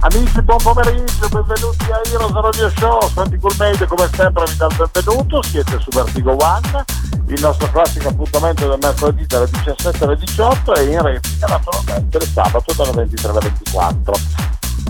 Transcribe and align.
Amici, 0.00 0.40
buon 0.42 0.58
pomeriggio, 0.62 1.28
benvenuti 1.28 1.90
a 1.90 2.00
Heroes 2.04 2.32
Radio 2.32 2.70
Show. 2.76 3.00
Santi 3.12 3.36
Medio, 3.58 3.86
come 3.88 4.08
sempre, 4.14 4.44
vi 4.44 4.56
dà 4.56 4.66
il 4.66 4.90
benvenuto. 4.92 5.42
Siete 5.42 5.76
su 5.80 5.90
Vertigo 5.90 6.36
One, 6.38 6.84
il 7.26 7.40
nostro 7.40 7.68
classico 7.72 8.08
appuntamento 8.08 8.68
del 8.68 8.78
mercoledì 8.80 9.26
dalle 9.26 9.48
17 9.50 10.04
alle 10.04 10.16
18 10.16 10.74
e 10.76 10.84
in 10.84 11.02
replica 11.02 11.46
naturalmente 11.48 12.16
il 12.16 12.28
sabato 12.32 12.72
dalle 12.74 12.92
23 12.92 13.28
alle 13.28 13.40
24. 13.40 14.14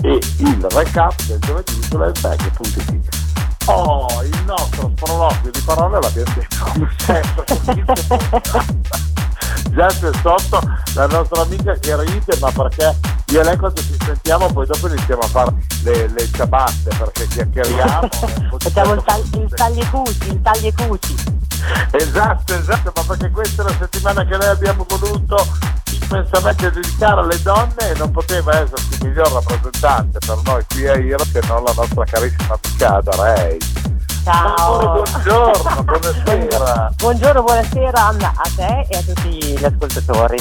E 0.03 0.19
il 0.37 0.67
recap 0.69 1.23
del 1.23 1.39
giovedì 1.39 1.81
su 1.81 1.97
livebag.it. 1.97 3.17
Oh, 3.65 4.23
il 4.23 4.43
nostro 4.45 4.91
sproloquio 4.95 5.51
di 5.51 5.61
parole 5.61 5.99
l'abbiamo 6.01 6.33
detto 6.35 6.71
come 6.71 6.89
sempre. 6.97 7.45
Già 9.71 9.87
c'è 9.87 10.09
sotto 10.21 10.59
la 10.95 11.07
nostra 11.07 11.41
amica 11.41 11.73
che 11.73 11.95
ride, 12.01 12.37
ma 12.39 12.51
perché 12.51 12.95
io 13.27 13.41
e 13.41 13.43
lei 13.43 13.57
quando 13.57 13.79
ci 13.81 13.95
sentiamo 14.03 14.47
poi 14.51 14.65
dopo 14.65 14.87
iniziamo 14.87 15.21
a 15.21 15.27
fare 15.27 15.53
le, 15.83 16.07
le 16.07 16.29
ciabatte 16.31 16.89
perché 16.97 17.27
chiacchieriamo. 17.27 18.09
Facciamo 18.57 18.93
il, 18.93 19.03
tag- 19.03 19.35
il 19.35 19.53
tagliecuci, 19.53 20.27
il 20.29 20.41
tagliecuci. 20.41 21.15
Esatto, 21.91 22.55
esatto, 22.55 22.91
ma 22.95 23.03
perché 23.03 23.29
questa 23.29 23.63
è 23.63 23.65
la 23.65 23.75
settimana 23.77 24.25
che 24.25 24.37
noi 24.37 24.47
abbiamo 24.47 24.85
voluto 24.87 25.45
immensamente 25.91 26.71
dedicare 26.71 27.21
alle 27.21 27.41
donne 27.41 27.91
e 27.91 27.97
non 27.97 28.09
poteva 28.11 28.59
esserci 28.59 29.03
miglior 29.03 29.31
rappresentante 29.31 30.17
per 30.25 30.39
noi 30.45 30.63
qui 30.67 30.87
a 30.87 30.95
Iro 30.95 31.23
che 31.31 31.41
non 31.47 31.63
la 31.63 31.73
nostra 31.75 32.03
carissima 32.05 32.57
amica 32.61 32.95
Ada 32.95 33.23
Rey. 33.23 33.57
Ciao. 34.31 35.01
Buongiorno, 35.01 35.83
buonasera. 35.83 36.91
Buongiorno, 36.97 37.41
buonasera 37.41 37.99
Anna, 37.99 38.31
a 38.35 38.49
te 38.55 38.85
e 38.87 38.97
a 38.97 39.01
tutti 39.01 39.57
gli 39.57 39.65
ascoltatori. 39.65 40.37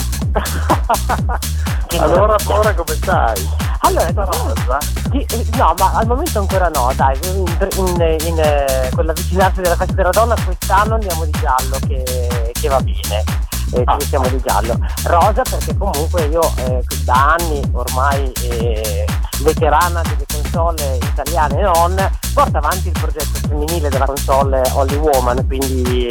allora, 1.99 2.37
ora 2.49 2.75
come 2.75 2.95
stai? 2.97 3.49
Allora, 3.81 4.13
Rosa? 4.15 4.79
Sì, 5.11 5.27
no, 5.57 5.75
ma 5.79 5.93
al 5.95 6.07
momento 6.07 6.39
ancora 6.39 6.69
no, 6.69 6.93
dai, 6.97 7.19
in, 7.33 7.47
in, 7.77 8.17
in, 8.27 8.39
eh, 8.39 8.91
con 8.95 9.07
l'avvicinarsi 9.07 9.63
della 9.63 9.77
festa 9.77 9.95
della 9.95 10.11
donna 10.11 10.35
quest'anno 10.45 10.93
andiamo 10.95 11.25
di 11.25 11.31
giallo 11.31 11.79
che, 11.87 12.53
che 12.53 12.69
va 12.69 12.81
bene 12.81 13.48
eh, 13.73 13.85
ci 13.87 13.97
vestiamo 13.99 14.27
ah. 14.27 14.31
di 14.31 14.41
giallo. 14.45 14.79
Rosa 15.05 15.43
perché 15.43 15.77
comunque 15.77 16.25
io 16.27 16.53
eh, 16.57 16.83
da 17.05 17.37
anni 17.39 17.61
ormai 17.73 18.33
eh, 18.43 19.07
veterana 19.41 20.03
delle 20.03 20.25
console 20.27 20.99
italiane 21.03 21.59
e 21.59 21.63
non, 21.63 22.11
porta 22.33 22.59
avanti 22.59 22.89
il 22.89 22.99
progetto 22.99 23.39
femminile 23.47 23.89
della 23.89 24.07
console 24.07 24.63
Holly 24.73 24.97
Woman, 24.97 25.47
quindi 25.47 26.07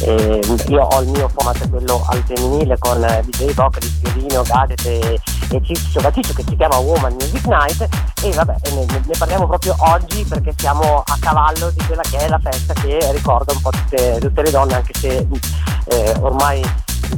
eh, 0.00 0.40
io 0.68 0.82
ho 0.82 1.00
il 1.02 1.08
mio 1.08 1.28
format 1.28 1.68
quello 1.68 2.04
al 2.08 2.22
femminile 2.24 2.76
con 2.78 3.00
DJ 3.00 3.54
Vocalist, 3.54 4.00
Violino, 4.00 4.42
Gadget 4.42 4.86
e, 4.86 5.20
e 5.50 5.62
Ciccio 5.62 6.00
Baticcio 6.00 6.32
che 6.32 6.44
si 6.46 6.56
chiama 6.56 6.76
Woman 6.76 7.14
Music 7.14 7.46
Night 7.46 7.88
e 8.22 8.32
vabbè 8.32 8.54
ne, 8.72 8.86
ne, 8.86 9.14
parliamo 9.16 9.46
proprio 9.46 9.74
oggi 9.78 10.24
perché 10.24 10.52
siamo 10.56 11.02
a 11.06 11.16
cavallo 11.20 11.70
di 11.70 11.84
quella 11.84 12.02
che 12.02 12.18
è 12.18 12.28
la 12.28 12.40
festa 12.42 12.72
che 12.74 13.12
ricorda 13.12 13.52
un 13.52 13.60
po' 13.60 13.70
tutte, 13.70 14.18
tutte 14.20 14.42
le 14.42 14.50
donne 14.50 14.74
anche 14.74 14.92
se 14.94 15.26
eh, 15.86 16.14
ormai 16.20 16.62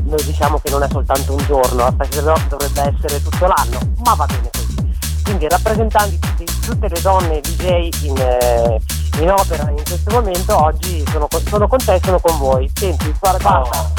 noi 0.05 0.23
diciamo 0.25 0.59
che 0.59 0.71
non 0.71 0.83
è 0.83 0.89
soltanto 0.91 1.33
un 1.33 1.45
giorno, 1.47 1.77
la 1.77 1.95
festa 1.99 2.21
dovrebbe 2.49 2.95
essere 2.95 3.23
tutto 3.23 3.47
l'anno, 3.47 3.79
ma 4.05 4.15
va 4.15 4.27
bene 4.27 4.51
così. 4.53 4.95
Quindi 5.25 5.49
rappresentanti 5.49 6.19
di 6.37 6.45
tutte 6.61 6.89
le 6.89 7.01
donne 7.01 7.41
DJ 7.41 7.89
in, 8.03 8.17
eh, 8.17 8.81
in, 9.21 9.31
opera 9.31 9.69
in 9.71 9.83
questo 9.83 10.11
momento, 10.11 10.57
oggi 10.63 11.05
sono, 11.11 11.27
sono 11.49 11.67
con 11.67 11.79
te 11.85 11.95
e 11.95 12.01
sono 12.03 12.21
con 12.21 12.39
voi. 12.39 12.71
Senti, 12.73 13.13
guarda. 13.19 13.63
Oh, 13.63 13.93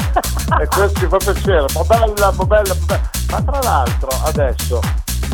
e 0.60 0.66
questo 0.66 1.00
ci 1.00 1.06
fa 1.06 1.18
piacere, 1.18 1.66
ma 1.74 1.82
bella, 1.82 2.32
ma 2.32 2.44
bella, 2.44 2.74
ma 2.74 2.84
bella. 2.86 3.10
Ma 3.30 3.42
tra 3.42 3.60
l'altro 3.62 4.08
adesso, 4.24 4.80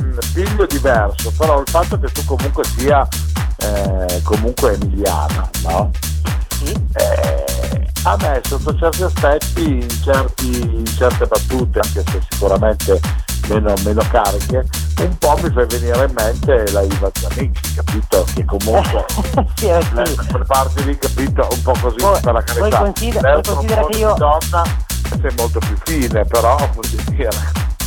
mh, 0.01 0.05
mm, 0.05 0.19
figlio 0.19 0.67
diverso, 0.67 1.33
però 1.39 1.61
il 1.61 1.69
fatto 1.69 1.99
che 1.99 2.09
tu 2.09 2.25
comunque 2.25 2.65
sia 2.77 3.07
eh, 3.59 4.21
comunque 4.25 4.73
emiliana, 4.73 5.49
no? 5.63 5.91
Sì. 6.49 6.73
Eh, 6.95 7.44
a 8.05 8.17
me 8.21 8.41
sotto 8.45 8.77
certi 8.77 9.03
aspetti, 9.03 9.63
in, 9.63 10.03
certi, 10.03 10.61
in 10.61 10.87
certe 10.87 11.27
battute, 11.27 11.81
anche 11.81 12.05
se 12.11 12.21
sicuramente 12.31 13.01
meno, 13.49 13.75
meno, 13.85 14.03
cariche, 14.11 14.67
un 15.01 15.19
po' 15.19 15.39
mi 15.43 15.51
fa 15.51 15.65
venire 15.65 16.05
in 16.05 16.13
mente 16.15 16.71
la 16.73 16.83
Iva 16.83 17.11
Zanicchi, 17.13 17.75
capito? 17.75 18.27
Che 18.35 18.45
comunque 18.45 19.05
sì, 19.57 19.69
sì. 19.69 20.27
per 20.31 20.45
parti 20.47 20.85
lì, 20.85 20.99
capito? 20.99 21.49
Un 21.51 21.63
po' 21.63 21.75
così 21.81 21.97
poi, 21.97 22.21
per 22.21 22.33
la 22.33 22.43
carità. 22.43 22.79
Poi 22.79 22.93
considera, 22.93 23.33
poi 23.33 23.55
considera 23.55 23.87
che 23.87 23.99
io... 23.99 24.15
donna 24.15 24.63
sei 25.21 25.35
molto 25.37 25.59
più 25.61 25.77
fine, 25.85 26.25
però 26.25 26.57
voglio 26.75 27.03
dire 27.11 27.31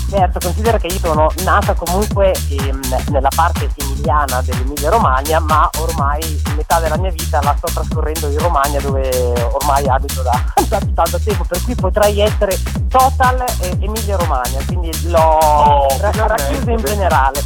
Certo, 0.09 0.40
considera 0.40 0.78
che 0.78 0.88
io 0.88 1.00
sono 1.00 1.29
nata 1.44 1.73
comunque 1.73 2.34
ehm, 2.50 2.79
nella 3.09 3.28
parte 3.35 3.69
emiliana 3.75 4.41
dell'Emilia 4.41 4.90
Romagna, 4.90 5.40
ma 5.40 5.69
ormai 5.79 6.41
metà 6.56 6.79
della 6.79 6.97
mia 6.97 7.12
vita 7.12 7.41
la 7.41 7.53
sto 7.57 7.68
trascorrendo 7.73 8.29
in 8.29 8.40
Romagna 8.40 8.79
dove 8.79 9.09
ormai 9.51 9.85
abito 9.88 10.22
da, 10.22 10.31
da 10.69 10.79
tanto 10.94 11.19
tempo, 11.19 11.44
per 11.44 11.62
cui 11.62 11.75
potrei 11.75 12.22
essere 12.22 12.57
total 12.88 13.44
eh, 13.59 13.78
Emilia 13.81 14.16
Romagna, 14.16 14.59
quindi 14.66 15.09
l'ho 15.09 15.19
oh, 15.19 15.88
racchiuso 16.00 16.69
in 16.69 16.84
generale. 16.84 17.44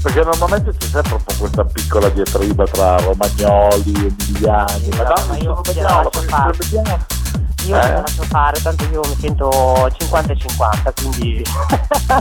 Perché 0.00 0.22
normalmente 0.22 0.74
c'è 0.78 0.86
sempre 0.86 1.14
un 1.14 1.22
po' 1.22 1.34
questa 1.38 1.64
piccola 1.64 2.08
diatriba 2.08 2.64
tra 2.64 2.96
romagnoli, 3.00 4.16
emiliani, 4.18 4.88
ma, 4.96 5.02
no, 5.02 5.14
ma 5.26 5.36
io 5.36 5.60
gliela 5.74 6.02
lascio 6.02 6.22
fare 6.22 7.17
io 7.66 7.76
eh? 7.76 7.88
la 7.88 8.00
lascio 8.00 8.22
fare, 8.22 8.60
tanto 8.60 8.84
io 8.84 9.00
mi 9.06 9.16
sento 9.18 9.88
50 9.98 10.32
e 10.32 10.36
50, 10.36 10.92
quindi... 10.92 11.44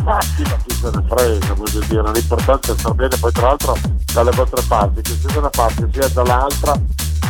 ma 0.03 0.17
chi 0.17 0.43
se 0.73 0.89
ne 0.93 1.03
frega, 1.07 1.53
voglio 1.53 1.79
dire, 1.87 2.11
l'importante 2.11 2.71
è 2.71 2.77
star 2.77 2.93
bene, 2.93 3.17
poi 3.17 3.31
tra 3.31 3.47
l'altro 3.47 3.77
dalle 4.13 4.31
vostre 4.31 4.61
parti, 4.67 5.01
che 5.01 5.17
sia 5.19 5.29
da 5.31 5.39
una 5.39 5.49
parte 5.49 5.87
sia 5.91 6.07
dall'altra, 6.09 6.73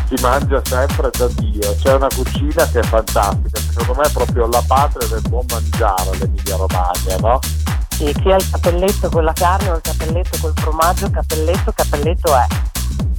si 0.07 0.16
mangia 0.22 0.62
sempre 0.63 1.09
da 1.17 1.28
Dio, 1.28 1.75
c'è 1.75 1.94
una 1.94 2.07
cucina 2.07 2.66
che 2.67 2.79
è 2.79 2.84
fantastica, 2.84 3.59
secondo 3.59 4.01
me 4.01 4.07
è 4.07 4.12
proprio 4.12 4.47
la 4.47 4.63
patria 4.66 5.07
del 5.07 5.22
buon 5.28 5.46
mangiare 5.50 6.17
l'Emilia 6.17 6.56
Romagna, 6.56 7.17
no? 7.19 7.40
Sì, 7.97 8.16
sia 8.22 8.35
il 8.35 8.50
cappelletto 8.50 9.09
con 9.09 9.23
la 9.23 9.34
carne 9.34 9.72
o 9.72 9.75
il 9.75 9.81
cappelletto 9.81 10.38
col 10.40 10.53
formaggio, 10.56 11.09
cappelletto, 11.09 11.72
cappelletto 11.73 12.35
è. 12.35 12.46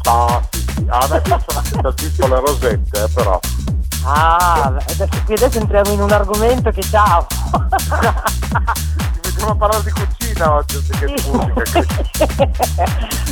Ah, 0.05 0.41
sì, 0.51 0.65
sì. 0.73 0.87
Ah, 0.89 0.99
a 0.99 1.09
me 1.11 1.21
piacciono 1.21 1.59
anche 1.59 1.81
tantissimo 1.83 2.29
le 2.29 2.41
rosette, 2.41 3.03
eh, 3.03 3.09
però. 3.09 3.41
Ah, 4.05 4.65
adesso, 4.65 5.09
qui 5.25 5.35
adesso 5.35 5.59
entriamo 5.59 5.91
in 5.93 6.01
un 6.01 6.13
argomento 6.13 6.71
che 6.71 6.83
ciao. 6.83 7.27
Ci 7.29 9.21
mettiamo 9.25 9.53
a 9.53 9.57
parlare 9.57 9.83
di 9.83 9.91
cucina 9.91 10.55
oggi 10.55 10.77
anziché 10.77 11.07
di 11.07 11.23
musica. 11.31 11.63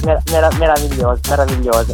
Mer- 0.05 0.59
meraviglioso, 0.59 1.21
meraviglioso. 1.29 1.93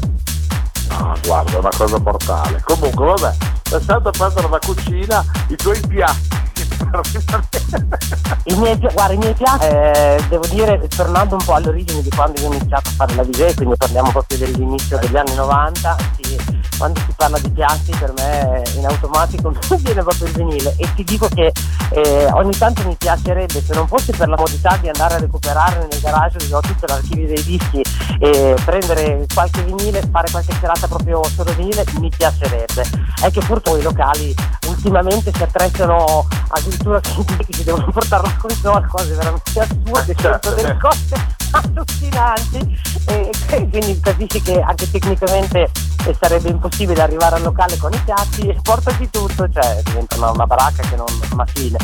No, 0.88 1.14
guarda, 1.24 1.52
è 1.52 1.58
una 1.58 1.70
cosa 1.76 1.98
mortale. 1.98 2.60
Comunque, 2.64 3.06
vabbè, 3.06 3.36
lasciando 3.70 4.10
perdere 4.10 4.48
la 4.48 4.58
cucina, 4.58 5.24
i 5.48 5.56
tuoi 5.56 5.80
piatti. 5.86 6.41
I 8.44 8.54
miei, 8.56 8.76
guarda, 8.78 9.12
i 9.12 9.16
miei 9.18 9.34
piatti, 9.34 9.66
eh, 9.66 10.24
devo 10.28 10.46
dire, 10.48 10.88
tornando 10.88 11.36
un 11.36 11.44
po' 11.44 11.54
all'origine 11.54 12.02
di 12.02 12.10
quando 12.10 12.40
io 12.40 12.48
ho 12.48 12.52
iniziato 12.54 12.88
a 12.88 12.92
fare 12.92 13.14
la 13.14 13.24
DJ, 13.24 13.54
quindi 13.54 13.76
parliamo 13.76 14.10
proprio 14.10 14.38
dell'inizio 14.38 14.98
degli 14.98 15.16
anni 15.16 15.34
90, 15.34 15.96
sì, 16.20 16.36
quando 16.76 17.00
si 17.00 17.12
parla 17.14 17.38
di 17.38 17.50
piatti 17.50 17.94
per 17.98 18.12
me 18.16 18.62
in 18.74 18.86
automatico 18.86 19.52
viene 19.78 20.02
proprio 20.02 20.26
il 20.26 20.32
vinile. 20.32 20.74
E 20.76 20.92
ti 20.94 21.04
dico 21.04 21.28
che 21.28 21.52
eh, 21.90 22.26
ogni 22.32 22.56
tanto 22.56 22.86
mi 22.86 22.96
piacerebbe 22.96 23.62
se 23.62 23.74
non 23.74 23.86
fosse 23.86 24.12
per 24.12 24.28
la 24.28 24.36
modalità 24.36 24.76
di 24.78 24.88
andare 24.88 25.14
a 25.14 25.18
recuperare 25.18 25.86
nel 25.88 26.00
garage 26.00 26.38
dove 26.38 26.54
ho 26.54 26.60
tutto 26.60 26.86
l'archivio 26.86 27.26
dei 27.26 27.42
dischi 27.44 27.82
e 28.18 28.56
prendere 28.64 29.26
qualche 29.32 29.62
vinile 29.62 30.02
fare 30.10 30.30
qualche 30.30 30.54
serata 30.58 30.88
proprio 30.88 31.22
solo 31.24 31.52
vinile 31.54 31.84
mi 32.00 32.10
piacerebbe. 32.10 32.84
È 33.20 33.30
che 33.30 33.40
purtroppo 33.40 33.76
i 33.76 33.82
locali 33.82 34.34
ultimamente 34.66 35.30
si 35.32 35.42
attrezzano 35.42 36.26
addirittura 36.48 36.61
che 36.62 37.46
si 37.52 37.64
devono 37.64 37.90
portare 37.90 38.22
la 38.22 38.36
console 38.36 38.86
cose 38.86 39.14
veramente 39.14 39.60
assurde 39.60 40.14
certo, 40.14 40.50
delle 40.50 40.68
certo. 40.68 40.88
cose 40.88 41.26
allucinanti 41.52 42.80
e, 43.06 43.30
e 43.48 43.68
quindi 43.68 44.00
capisci 44.00 44.40
che 44.42 44.60
anche 44.60 44.90
tecnicamente 44.90 45.70
sarebbe 46.18 46.48
impossibile 46.48 47.00
arrivare 47.02 47.36
al 47.36 47.42
locale 47.42 47.76
con 47.76 47.92
i 47.92 48.00
piatti 48.04 48.48
e 48.48 48.58
portati 48.62 49.08
tutto, 49.10 49.48
cioè 49.48 49.80
diventa 49.84 50.16
una, 50.16 50.30
una 50.30 50.46
baracca 50.46 50.82
che 50.82 50.96
non 50.96 51.06
ha 51.36 51.46
fine. 51.46 51.78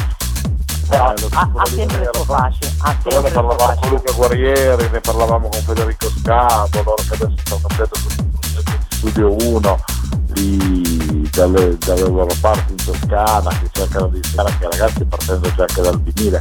Però 0.89 1.13
eh, 1.13 1.27
ha, 1.33 1.51
ha 1.55 1.67
sempre 1.67 1.99
il 1.99 2.11
suo 2.13 2.25
fascino. 2.25 2.71
Sempre 3.03 3.21
ne 3.21 3.31
parlavamo 3.31 3.75
con 3.81 3.89
Luca 3.91 4.13
Guerrieri, 4.13 4.89
ne 4.91 5.01
parlavamo 5.01 5.49
con 5.49 5.61
Federico 5.61 6.09
Scavo, 6.09 6.69
loro 6.73 7.03
che 7.09 7.15
adesso 7.15 7.35
stanno 7.45 7.61
facendo 7.69 7.95
Studio 8.89 9.37
1 9.55 9.79
di 10.33 10.78
dalle, 11.33 11.77
dalle, 11.79 12.01
loro 12.01 12.35
parti 12.41 12.73
in 12.73 12.85
Toscana 12.85 13.51
che 13.51 13.69
cercano 13.73 14.09
di 14.09 14.21
stare 14.23 14.51
anche 14.51 14.69
ragazzi 14.71 15.05
partendo 15.05 15.53
già 15.55 15.63
anche 15.63 15.81
dal 15.83 16.01
vinile. 16.01 16.39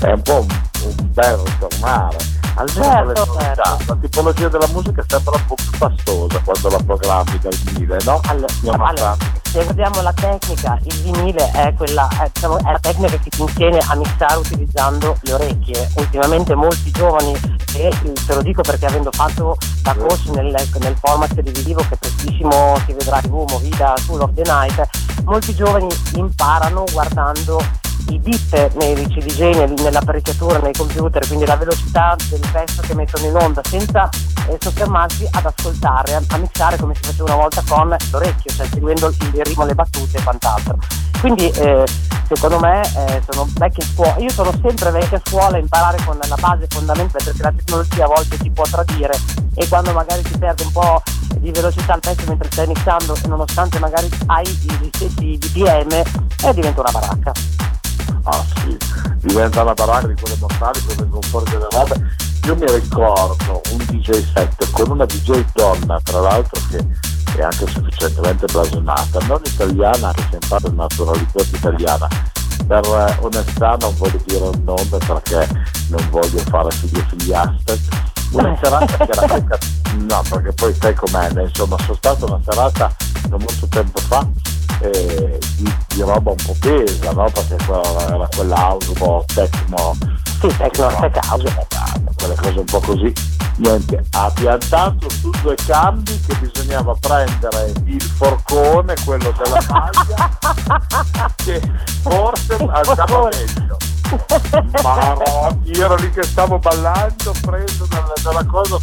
È 0.00 0.10
un 0.10 0.22
po' 0.22 0.40
un, 0.40 0.48
un 0.84 1.12
bel 1.12 1.36
ritornare 1.36 2.39
almeno 2.54 3.14
certo, 3.14 3.36
certo. 3.38 3.84
la 3.86 3.96
tipologia 4.00 4.48
della 4.48 4.68
musica 4.68 5.04
sembra 5.06 5.36
un 5.36 5.46
po' 5.46 5.54
più 5.54 5.78
pastosa 5.78 6.40
quando 6.44 6.68
la 6.68 6.78
programmi 6.84 7.38
dal 7.38 7.54
vinile 7.64 7.98
no? 8.04 8.20
Allora, 8.26 8.52
allora, 8.88 9.16
se 9.50 9.64
vediamo 9.64 10.00
la 10.02 10.12
tecnica 10.12 10.78
il 10.82 10.94
vinile 11.02 11.50
è, 11.50 11.74
quella, 11.74 12.08
è, 12.20 12.30
diciamo, 12.32 12.58
è 12.58 12.70
la 12.70 12.78
tecnica 12.78 13.18
che 13.18 13.30
ti 13.30 13.40
intiene 13.40 13.78
a 13.78 13.94
mixare 13.96 14.38
utilizzando 14.38 15.16
le 15.22 15.32
orecchie 15.32 15.90
ultimamente 15.96 16.54
molti 16.54 16.90
giovani 16.90 17.32
e 17.74 17.90
te 18.26 18.34
lo 18.34 18.42
dico 18.42 18.62
perché 18.62 18.86
avendo 18.86 19.10
fatto 19.12 19.56
da 19.82 19.94
coach 19.94 20.26
nel, 20.34 20.54
nel 20.78 20.96
format 20.96 21.34
televisivo 21.34 21.82
che 21.88 21.96
prestissimo 21.96 22.76
si 22.86 22.92
vedrà 22.92 23.20
TV 23.20 23.44
Movida 23.48 23.94
School 23.98 24.22
of 24.22 24.32
the 24.34 24.42
Night 24.42 24.88
molti 25.24 25.54
giovani 25.54 25.88
imparano 26.14 26.84
guardando 26.92 27.60
i 28.08 28.18
bit 28.18 28.74
nei 28.76 28.94
nel, 28.94 29.72
nell'apparecchiatura, 29.72 30.58
nei 30.58 30.72
computer, 30.72 31.26
quindi 31.26 31.46
la 31.46 31.56
velocità 31.56 32.16
del 32.28 32.40
pezzo 32.52 32.82
che 32.82 32.94
mettono 32.94 33.26
in 33.26 33.36
onda, 33.36 33.60
senza 33.64 34.08
eh, 34.48 34.56
soffermarsi 34.58 35.26
ad 35.30 35.46
ascoltare, 35.46 36.14
a, 36.14 36.36
mixare 36.38 36.76
come 36.76 36.94
si 36.94 37.02
faceva 37.02 37.32
una 37.32 37.42
volta 37.42 37.62
con 37.68 37.96
l'orecchio, 38.10 38.52
cioè 38.52 38.66
seguendo 38.66 39.08
il, 39.08 39.44
ritmo, 39.44 39.64
le 39.64 39.74
battute 39.74 40.18
e 40.18 40.22
quant'altro. 40.22 40.78
Quindi 41.20 41.50
eh, 41.50 41.84
secondo 42.26 42.58
me 42.60 42.80
eh, 42.80 43.22
sono 43.28 43.46
vecchie 43.54 43.84
scuole, 43.84 44.22
io 44.22 44.30
sono 44.30 44.52
sempre 44.62 44.90
vecchia 44.90 45.20
scuola 45.24 45.56
a 45.56 45.60
imparare 45.60 45.98
con 46.04 46.16
la 46.16 46.36
base 46.40 46.66
fondamentale 46.68 47.24
perché 47.24 47.42
la 47.42 47.52
tecnologia 47.54 48.04
a 48.04 48.08
volte 48.08 48.38
ti 48.38 48.50
può 48.50 48.64
tradire 48.64 49.18
e 49.54 49.68
quando 49.68 49.92
magari 49.92 50.22
ti 50.22 50.38
perde 50.38 50.62
un 50.62 50.72
po' 50.72 51.02
di 51.36 51.50
velocità 51.50 51.94
al 51.94 52.00
pezzo 52.00 52.24
mentre 52.26 52.50
stai 52.50 52.66
mixando 52.66 53.16
nonostante 53.26 53.78
magari 53.78 54.08
hai 54.26 54.46
gli 54.46 54.88
stessi 54.92 55.38
BPM 55.38 55.92
eh, 55.92 56.54
diventa 56.54 56.80
una 56.80 56.90
baracca. 56.90 57.32
Ah 58.24 58.44
sì, 58.62 58.76
diventa 59.20 59.62
una 59.62 59.74
baracca 59.74 60.06
di 60.06 60.14
quelle 60.20 60.36
mortali 60.38 60.80
con 60.84 60.96
vengono 60.96 61.22
fuori 61.22 61.50
delle 61.50 61.68
robe. 61.70 62.16
Io 62.44 62.56
mi 62.56 62.66
ricordo 62.66 63.60
un 63.70 63.78
DJ 63.78 64.24
set 64.32 64.70
con 64.70 64.90
una 64.90 65.04
DJ 65.04 65.44
donna, 65.52 66.00
tra 66.02 66.20
l'altro 66.20 66.60
che 66.70 66.78
è 67.36 67.42
anche 67.42 67.66
sufficientemente 67.66 68.46
blasonata, 68.46 69.18
non 69.26 69.40
italiana, 69.44 70.12
che 70.12 70.22
si 70.30 70.38
la 70.48 70.60
naturalità 70.72 71.42
italiana. 71.42 72.08
Per 72.66 72.84
eh, 72.84 73.16
onestà 73.20 73.76
non 73.80 73.94
voglio 73.96 74.20
dire 74.24 74.44
un 74.44 74.62
nome 74.64 74.98
perché 74.98 75.48
non 75.88 76.08
voglio 76.10 76.38
fare 76.48 76.70
figlie 76.70 77.06
figliaste. 77.08 77.80
Una 78.32 78.56
serata 78.62 78.96
che 78.96 79.10
era 79.10 79.58
no, 79.96 80.22
perché 80.28 80.52
poi 80.52 80.74
sai 80.78 80.94
com'è, 80.94 81.28
insomma, 81.42 81.76
sono 81.78 81.94
stata 81.94 82.24
una 82.26 82.40
serata 82.44 82.94
non 83.28 83.40
molto 83.40 83.66
tempo 83.66 83.98
fa 84.00 84.26
eh, 84.80 85.38
di, 85.56 85.74
di, 85.88 86.00
roba 86.00 86.30
un 86.30 86.36
po' 86.36 86.56
tesa, 86.58 87.12
no? 87.12 87.30
Perché 87.30 87.56
era 87.64 88.28
quella 88.34 88.56
house 88.56 88.88
un 88.88 88.94
po' 88.94 89.24
techno. 89.32 89.96
Sì, 90.40 90.46
techno, 90.56 90.90
no, 90.90 91.10
house. 91.28 91.66
Quelle 92.16 92.34
cose 92.34 92.58
un 92.58 92.64
po' 92.64 92.80
così. 92.80 93.12
Niente, 93.56 94.02
ha 94.12 94.30
piantato 94.34 95.10
su 95.10 95.30
due 95.42 95.54
cambi 95.66 96.18
che 96.20 96.34
bisognava 96.36 96.94
prendere 96.98 97.72
il 97.84 98.02
forcone, 98.02 98.94
quello 99.04 99.34
della 99.36 99.62
maglia, 99.68 101.28
che 101.36 101.60
forse 102.02 102.54
andava 102.54 103.28
meglio 103.28 103.76
ma 104.82 105.16
io 105.64 105.84
ero 105.84 105.94
lì 105.96 106.10
che 106.10 106.22
stavo 106.22 106.58
ballando, 106.58 107.32
preso 107.42 107.86
dalla, 107.86 108.12
dalla 108.22 108.44
cosa, 108.44 108.78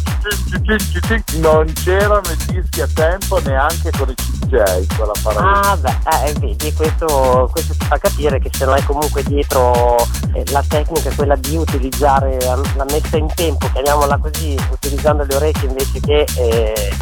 non 1.40 1.72
c'erano 1.74 2.22
i 2.30 2.52
dischi 2.52 2.80
a 2.80 2.88
tempo 2.92 3.40
neanche 3.40 3.90
con 3.96 4.08
i 4.08 4.14
CJ, 4.14 4.86
quella 4.96 5.12
Ah 5.36 5.76
beh, 5.76 5.98
eh, 6.26 6.32
vedi, 6.38 6.72
questo, 6.72 7.48
questo 7.52 7.74
ti 7.76 7.84
fa 7.86 7.98
capire 7.98 8.38
che 8.38 8.50
se 8.52 8.64
è 8.64 8.82
comunque 8.84 9.22
dietro 9.22 9.96
eh, 10.32 10.44
la 10.50 10.64
tecnica, 10.66 11.10
quella 11.14 11.36
di 11.36 11.56
utilizzare 11.56 12.38
la 12.40 12.84
messa 12.90 13.16
in 13.16 13.28
tempo, 13.34 13.68
chiamiamola 13.72 14.18
così, 14.18 14.56
utilizzando 14.70 15.24
le 15.24 15.34
orecchie 15.34 15.68
invece 15.68 16.00
che 16.00 16.26
eh, 16.36 16.92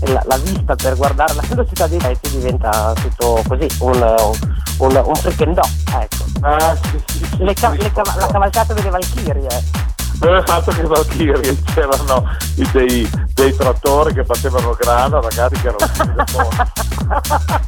la, 0.00 0.22
la, 0.26 0.36
vista 0.38 0.74
per 0.74 0.96
guardare 0.96 1.34
la 1.34 1.42
velocità 1.48 1.86
dei 1.86 1.98
pezzi 1.98 2.38
diventa 2.38 2.92
tutto 2.94 3.42
così, 3.48 3.66
un, 3.80 4.14
un, 4.78 5.02
un 5.04 5.14
freak 5.14 5.40
and 5.42 5.58
ecco. 5.58 6.24
Ah, 6.40 6.76
sì, 6.76 7.02
sì, 7.06 7.26
le 7.38 7.54
ca- 7.54 7.70
le 7.70 7.92
ca- 7.92 8.14
la 8.16 8.26
cavalcata 8.26 8.74
delle 8.74 8.90
Valchirie. 8.90 9.48
Non 10.20 10.36
è 10.36 10.42
fatto 10.46 10.70
che 10.70 10.82
Valchirie, 10.82 11.62
c'erano 11.74 12.24
dei, 12.72 13.10
dei, 13.34 13.56
trattori 13.56 14.14
che 14.14 14.24
facevano 14.24 14.76
grano, 14.78 15.20
ragazzi 15.20 15.60
che 15.60 15.68
erano 15.68 15.86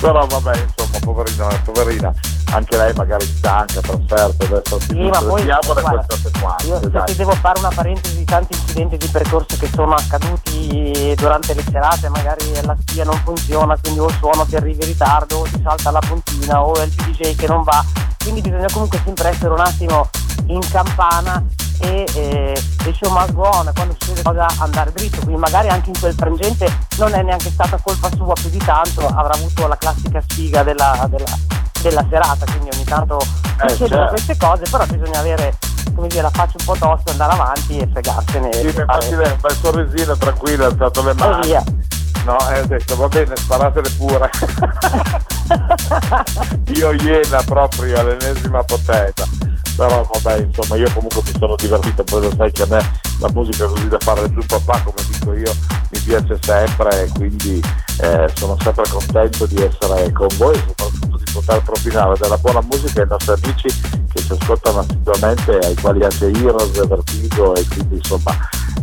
Però 0.00 0.26
vabbè, 0.26 0.56
insomma, 0.56 0.98
poverina, 1.00 1.48
poverina, 1.64 2.12
anche 2.50 2.76
lei 2.76 2.92
magari 2.94 3.24
stanca, 3.26 3.80
trasferta, 3.80 4.44
adesso 4.44 4.80
sì, 4.80 5.08
ma 5.08 5.18
poi, 5.18 5.44
guarda, 5.44 6.64
io 6.64 6.80
se 6.80 7.04
ti 7.04 7.16
devo 7.16 7.32
fare 7.32 7.58
una 7.58 7.70
parentesi 7.74 8.16
di 8.16 8.24
tanti 8.24 8.56
incidenti 8.56 8.96
di 8.96 9.06
percorso 9.08 9.56
che 9.58 9.68
sono 9.72 9.94
accaduti 9.94 11.14
durante 11.16 11.54
le 11.54 11.62
serate, 11.70 12.08
magari 12.08 12.44
la 12.62 12.76
spia 12.80 13.04
non 13.04 13.20
funziona, 13.24 13.76
quindi 13.80 14.00
o 14.00 14.06
il 14.08 14.14
suono 14.18 14.44
ti 14.46 14.56
arriva 14.56 14.82
in 14.82 14.90
ritardo, 14.90 15.36
o 15.38 15.42
ti 15.42 15.60
salta 15.62 15.90
la 15.90 16.00
puntina, 16.00 16.62
o 16.64 16.74
è 16.76 16.84
il 16.84 16.90
DJ 16.90 17.36
che 17.36 17.46
non 17.46 17.62
va, 17.62 17.84
quindi 18.22 18.40
bisogna 18.40 18.68
comunque 18.72 19.00
sempre 19.04 19.28
essere 19.28 19.52
un 19.52 19.60
attimo 19.60 20.08
in 20.46 20.60
campana 20.70 21.44
e 21.80 22.06
eh, 22.14 22.62
the 22.82 22.92
show 22.92 23.10
must 23.12 23.32
go 23.32 23.48
on. 23.48 23.70
Quando 23.74 23.94
succede 23.98 24.22
cosa 24.22 24.46
andare 24.58 24.92
dritto. 24.92 25.20
Quindi 25.20 25.40
magari 25.40 25.68
anche 25.68 25.90
in 25.90 25.98
quel 25.98 26.14
frangente 26.14 26.86
non 26.98 27.14
è 27.14 27.22
neanche 27.22 27.50
stata 27.50 27.78
colpa 27.82 28.10
sua 28.14 28.34
più 28.34 28.50
di 28.50 28.58
tanto 28.58 29.06
avrà 29.06 29.34
avuto 29.34 29.66
la 29.66 29.76
classica 29.76 30.20
sfiga 30.26 30.62
della, 30.62 31.06
della, 31.08 31.38
della 31.82 32.04
serata 32.08 32.44
quindi 32.46 32.70
ogni 32.74 32.84
tanto 32.84 33.18
eh, 33.18 33.68
succedono 33.68 33.88
certo. 33.88 34.08
queste 34.10 34.36
cose 34.36 34.62
però 34.70 34.84
bisogna 34.86 35.18
avere 35.18 35.56
come 35.94 36.08
dire 36.08 36.22
la 36.22 36.30
faccia 36.30 36.56
un 36.58 36.64
po' 36.64 36.76
tosta 36.78 37.10
andare 37.10 37.32
avanti 37.32 37.78
e 37.78 37.88
fregarsene 37.90 38.52
sì, 38.52 38.66
infatti 38.66 39.14
lei 39.14 39.30
un 39.30 39.38
bel 39.40 39.56
sorrisino 39.56 40.16
tranquillo 40.16 40.64
ha 40.64 40.68
alzato 40.68 41.02
le 41.02 41.14
mani 41.14 41.46
via. 41.46 41.62
no 42.24 42.36
e 42.50 42.60
ho 42.60 42.66
detto 42.66 42.96
va 42.96 43.08
bene 43.08 43.36
sparatele 43.36 43.90
pure 43.90 44.30
io 46.74 46.92
iena 46.92 47.42
proprio 47.44 47.98
all'ennesima 48.00 48.62
potenza. 48.62 49.26
Però 49.76 50.08
vabbè 50.12 50.40
insomma 50.40 50.76
io 50.76 50.90
comunque 50.92 51.22
mi 51.24 51.32
sono 51.38 51.54
divertito 51.54 52.02
poi 52.02 52.22
lo 52.22 52.32
sai 52.36 52.50
che 52.50 52.62
a 52.62 52.66
me 52.66 53.00
la 53.20 53.30
musica 53.32 53.66
così 53.66 53.86
da 53.88 53.98
fare 54.00 54.28
giù 54.32 54.40
papà 54.44 54.82
come 54.82 55.06
dico 55.08 55.32
io 55.34 55.54
mi 55.90 55.98
piace 56.00 56.36
sempre 56.40 57.04
e 57.04 57.08
quindi 57.10 57.62
eh, 58.00 58.28
sono 58.34 58.56
sempre 58.60 58.88
contento 58.88 59.46
di 59.46 59.62
essere 59.62 60.10
con 60.10 60.26
voi 60.36 60.54
e 60.54 60.62
soprattutto 60.66 61.16
di 61.16 61.30
poter 61.32 61.62
propinare 61.62 62.14
della 62.18 62.38
buona 62.38 62.60
musica 62.62 63.02
ai 63.02 63.08
nostri 63.08 63.34
amici 63.40 63.68
che 64.12 64.20
ci 64.20 64.32
ascoltano 64.32 64.80
assiduamente 64.80 65.58
ai 65.58 65.74
quali 65.76 66.02
anche 66.02 66.26
Heroes, 66.26 66.86
Vertigo 66.86 67.54
e 67.54 67.64
quindi 67.68 67.96
insomma 67.96 68.36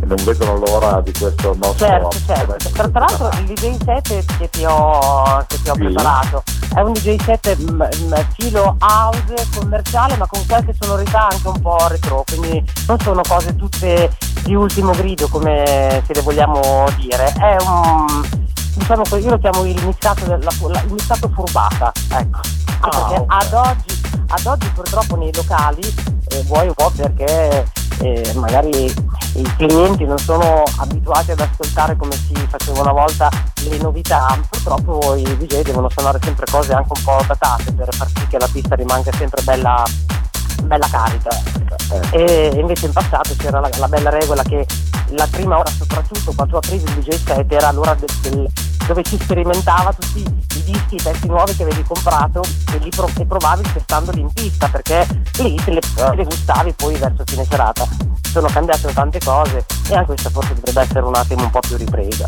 non 0.06 0.18
vedono 0.24 0.58
l'ora 0.58 1.02
di 1.02 1.12
questo 1.12 1.56
nostro 1.56 1.88
certo, 1.88 2.18
certo. 2.26 2.70
Tra, 2.70 2.88
tra 2.90 3.00
l'altro 3.00 3.30
il 3.40 3.46
DJ 3.46 3.78
set 3.84 4.38
che 4.38 4.50
ti 4.50 4.64
ho, 4.66 5.44
che 5.48 5.62
ti 5.62 5.70
ho 5.70 5.74
sì. 5.74 5.80
preparato 5.80 6.44
è 6.76 6.82
un 6.82 6.94
DJ 6.94 7.16
set 7.24 7.58
m- 7.58 7.88
m- 8.08 8.28
filo 8.38 8.76
house 8.80 9.48
commerciale 9.58 10.16
ma 10.18 10.28
con 10.28 10.46
qualche 10.48 10.76
sonorità 10.80 11.30
anche 11.30 11.48
un 11.48 11.62
po' 11.62 11.88
retro 11.88 12.24
quindi 12.26 12.64
non 12.88 13.00
sono 13.00 13.22
cose 13.28 13.56
tutte 13.56 14.12
di 14.44 14.54
ultimo 14.54 14.92
grido 14.92 15.28
come 15.28 16.04
se 16.06 16.14
le 16.14 16.22
vogliamo 16.22 16.86
dire 16.98 17.34
è 17.40 17.56
un 17.62 18.44
diciamo 18.76 19.04
io 19.18 19.30
lo 19.30 19.38
chiamo 19.38 19.66
il 19.66 19.84
mixato, 19.84 20.26
della, 20.26 20.52
il 20.84 20.92
mixato 20.92 21.30
furbata 21.34 21.92
ecco 22.12 22.40
ah, 22.82 22.90
perché 22.90 23.22
okay. 23.22 23.26
ad, 23.28 23.54
oggi, 23.54 24.02
ad 24.27 24.46
oggi 24.46 24.70
purtroppo 24.72 25.15
nei 25.15 25.34
locali 25.34 25.82
eh, 26.29 26.44
vuoi 26.44 26.67
un 26.67 26.74
po' 26.74 26.91
perché 26.96 27.65
eh, 28.00 28.34
magari 28.36 28.94
i 29.36 29.55
clienti 29.58 30.05
non 30.05 30.17
sono 30.17 30.63
abituati 30.77 31.32
ad 31.32 31.39
ascoltare 31.39 31.96
come 31.96 32.13
si 32.13 32.34
faceva 32.48 32.82
una 32.82 32.91
volta 32.91 33.29
le 33.70 33.77
novità, 33.77 34.39
purtroppo 34.50 35.15
i 35.15 35.24
DJ 35.24 35.62
devono 35.62 35.89
suonare 35.89 36.20
sempre 36.22 36.46
cose 36.50 36.74
anche 36.74 36.91
un 36.96 37.03
po' 37.03 37.24
datate 37.27 37.72
per 37.74 37.94
far 37.94 38.08
sì 38.08 38.27
che 38.27 38.38
la 38.38 38.50
pista 38.51 38.75
rimanga 38.75 39.12
sempre 39.13 39.41
bella, 39.44 39.84
bella 40.63 40.88
carica. 40.89 41.29
Eh. 42.12 42.51
E 42.51 42.60
invece 42.60 42.88
in 42.88 42.94
passato 42.94 43.34
c'era 43.38 43.60
la, 43.60 43.70
la, 43.77 43.88
bella 43.88 44.10
regola 44.10 44.44
che 44.44 44.65
la 45.10 45.27
prima 45.29 45.60
ora 45.60 45.70
soprattutto 45.70 46.34
quando 46.34 46.58
aprivi 46.58 46.84
il 46.84 46.94
DJ 47.00 47.24
set 47.24 47.51
era 47.51 47.72
l'ora 47.72 47.94
del, 47.96 48.10
del, 48.22 48.48
dove 48.88 49.03
si 49.05 49.17
sperimentava 49.20 49.94
tutti 49.94 50.35
i 50.58 50.64
dischi, 50.64 50.96
i 50.96 51.02
pezzi 51.02 51.28
nuovi 51.28 51.56
che 51.56 51.64
avevi 51.64 51.84
comprato 51.84 52.42
e 52.74 52.78
li 52.80 52.90
pro- 52.90 53.10
e 53.18 53.26
provavi 53.26 53.64
testandoli 53.74 54.22
in 54.22 54.32
pista 54.32 54.68
perché 54.68 55.06
lì 55.38 55.56
te 55.64 55.72
le, 55.72 55.80
te 55.80 56.16
le 56.16 56.24
gustavi 56.24 56.74
poi 56.74 56.96
verso 56.98 57.24
fine 57.26 57.46
serata. 57.50 57.88
Sono 58.32 58.48
cambiate 58.48 58.94
tante 58.94 59.20
cose 59.20 59.66
e 59.90 59.94
anche 59.94 60.08
questa 60.08 60.30
forse 60.30 60.54
dovrebbe 60.54 60.82
essere 60.82 61.06
un 61.06 61.16
attimo 61.16 61.44
un 61.44 61.50
po' 61.50 61.60
più 61.60 61.78
ripresa. 61.78 62.26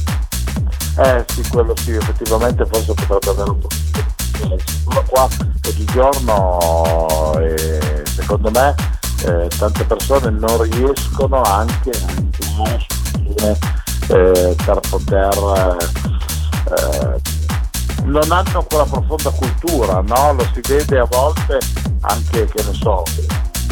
Eh 0.97 1.25
sì, 1.27 1.47
quello 1.49 1.75
sì, 1.75 1.91
effettivamente 1.91 2.65
forse 2.65 2.93
potrebbe 2.93 3.29
avere 3.29 3.49
un 3.49 3.59
po' 3.59 3.67
di 3.67 4.15
ma 4.85 5.01
qua 5.01 5.27
oggigiorno 5.67 7.39
eh, 7.39 8.03
secondo 8.05 8.51
me 8.51 8.75
eh, 9.25 9.49
tante 9.57 9.83
persone 9.83 10.29
non 10.29 10.61
riescono 10.61 11.41
anche 11.41 11.89
a 11.89 12.77
eh, 14.09 14.55
per 14.63 14.79
poter 14.89 15.77
eh, 16.69 17.21
non 18.03 18.31
hanno 18.31 18.63
quella 18.63 18.85
profonda 18.85 19.29
cultura, 19.31 20.01
no? 20.01 20.33
Lo 20.33 20.47
si 20.53 20.61
vede 20.61 20.99
a 20.99 21.05
volte 21.05 21.59
anche, 22.01 22.45
che 22.45 22.63
ne 22.63 22.73
so, 22.73 23.03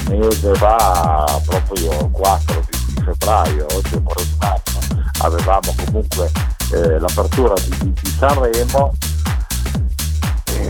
mese 0.09 0.53
fa, 0.55 1.41
proprio 1.45 1.91
il 1.91 2.09
4 2.11 2.63
di, 2.69 3.01
febbraio, 3.03 3.65
oggi 3.73 3.93
è 3.93 3.97
un 3.97 4.03
di 4.03 4.35
marzo, 4.39 4.77
avevamo 5.21 5.75
comunque 5.85 6.31
eh, 6.71 6.99
l'apertura 6.99 7.53
di, 7.53 7.93
di 7.93 8.09
Sanremo 8.17 8.93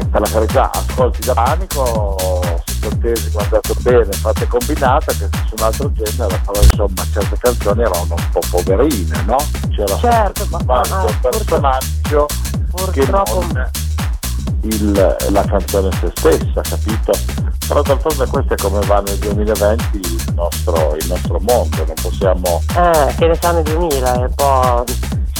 per 0.09 0.21
la 0.21 0.29
carità 0.29 0.71
ascolti 0.71 1.21
da 1.25 1.33
panico 1.33 2.41
sottintesi 2.89 3.29
guardate 3.31 3.73
bene 3.79 4.11
fate 4.11 4.47
combinata 4.47 5.11
che 5.11 5.29
su 5.47 5.55
un 5.57 5.63
altro 5.63 5.91
genere 5.91 6.41
però 6.45 6.61
insomma 6.61 7.03
certe 7.11 7.37
canzoni 7.37 7.81
erano 7.81 8.05
un 8.09 8.29
po' 8.31 8.39
poverine 8.49 9.23
no? 9.23 9.37
c'era 9.69 9.97
certo, 9.97 10.47
ma, 10.49 10.81
un 10.81 11.19
personaggio 11.21 12.27
che 12.91 13.05
non 13.07 13.69
il, 14.61 15.15
la 15.29 15.43
canzone 15.43 15.89
se 15.99 16.11
stessa 16.15 16.61
capito? 16.61 17.11
però 17.67 17.81
d'altronde 17.81 18.27
questo 18.27 18.53
è 18.53 18.57
come 18.57 18.79
va 18.85 19.01
nel 19.01 19.17
2020 19.17 19.97
il 19.97 20.33
nostro, 20.35 20.95
il 20.95 21.07
nostro 21.07 21.39
mondo 21.41 21.85
non 21.85 21.95
possiamo 22.01 22.61
eh 22.75 23.15
che 23.17 23.27
ne 23.27 23.35
sa 23.39 23.51
nel 23.51 23.63
2000 23.63 24.13
è 24.13 24.17
un 24.17 24.33
po' 24.35 24.83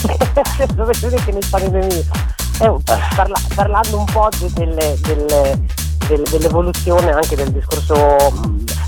dove 0.74 0.92
che 0.92 1.32
ne 1.32 1.42
sa 1.42 1.58
nel 1.58 1.70
2000 1.70 2.34
eh, 2.58 2.74
parla, 3.14 3.38
parlando 3.54 3.98
un 3.98 4.04
po' 4.06 4.28
delle, 4.54 4.96
delle, 5.00 5.58
delle, 6.06 6.24
dell'evoluzione 6.30 7.10
anche 7.10 7.36
del 7.36 7.50
discorso 7.50 7.94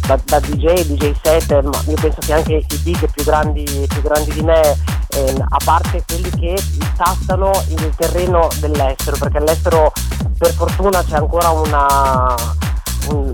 da, 0.07 0.19
da, 0.25 0.41
DJ, 0.41 0.85
DJ 0.87 1.13
set, 1.23 1.53
ma 1.63 1.83
io 1.87 1.97
penso 2.01 2.19
che 2.21 2.33
anche 2.33 2.65
i 2.69 2.77
big 2.83 3.11
più 3.11 3.25
grandi, 3.25 3.65
più 3.89 4.01
grandi 4.03 4.33
di 4.33 4.43
me, 4.43 4.77
eh, 5.09 5.35
a 5.37 5.57
parte 5.65 6.03
quelli 6.07 6.31
che 6.31 6.57
tastano 6.97 7.51
il 7.69 7.93
terreno 7.97 8.49
dell'estero, 8.61 9.17
perché 9.19 9.39
all'estero 9.39 9.93
per 10.39 10.53
fortuna 10.53 11.03
c'è 11.03 11.17
ancora 11.17 11.51
una 11.51 12.35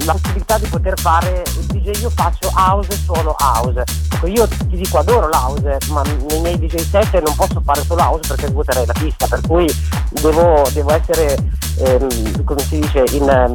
la 0.04 0.12
possibilità 0.12 0.58
di 0.58 0.66
poter 0.66 0.98
fare 0.98 1.42
DJ 1.68 2.00
io 2.00 2.10
faccio 2.10 2.50
house 2.54 2.96
suono 3.04 3.34
house 3.38 3.82
ecco 4.12 4.26
io 4.26 4.46
ti 4.46 4.76
dico 4.76 4.98
adoro 4.98 5.28
l'house 5.28 5.78
ma 5.88 6.02
nei 6.02 6.40
miei 6.40 6.58
DJ 6.58 6.76
set 6.88 7.20
non 7.20 7.34
posso 7.34 7.60
fare 7.64 7.82
solo 7.82 8.00
house 8.02 8.28
perché 8.28 8.48
svuoterei 8.48 8.86
la 8.86 8.92
pista 8.92 9.26
per 9.26 9.40
cui 9.46 9.66
devo, 10.10 10.62
devo 10.72 10.92
essere 10.92 11.36
ehm, 11.78 12.44
come 12.44 12.60
si 12.60 12.78
dice 12.80 13.04
in, 13.10 13.28
ehm, 13.28 13.52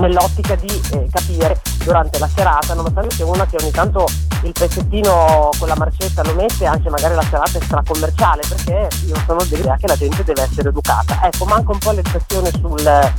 nell'ottica 0.00 0.54
di 0.54 0.80
eh, 0.92 1.08
capire 1.10 1.60
durante 1.84 2.18
la 2.18 2.28
serata, 2.34 2.74
nonostante 2.74 3.14
sia 3.14 3.26
una 3.26 3.46
che 3.46 3.56
ogni 3.60 3.70
tanto 3.70 4.06
il 4.42 4.52
pezzettino 4.52 5.50
con 5.58 5.68
la 5.68 5.74
marcetta 5.76 6.22
lo 6.22 6.34
mette, 6.34 6.64
anche 6.64 6.88
magari 6.88 7.14
la 7.14 7.22
serata 7.22 7.58
è 7.58 7.62
stracommerciale, 7.62 8.42
perché 8.48 8.88
io 9.06 9.14
sono 9.26 9.42
dell'idea 9.44 9.76
che 9.76 9.86
la 9.86 9.96
gente 9.96 10.24
deve 10.24 10.42
essere 10.42 10.68
educata. 10.70 11.20
Ecco, 11.26 11.44
manca 11.44 11.72
un 11.72 11.78
po' 11.78 11.92
l'educazione 11.92 12.50
sul, 12.50 13.12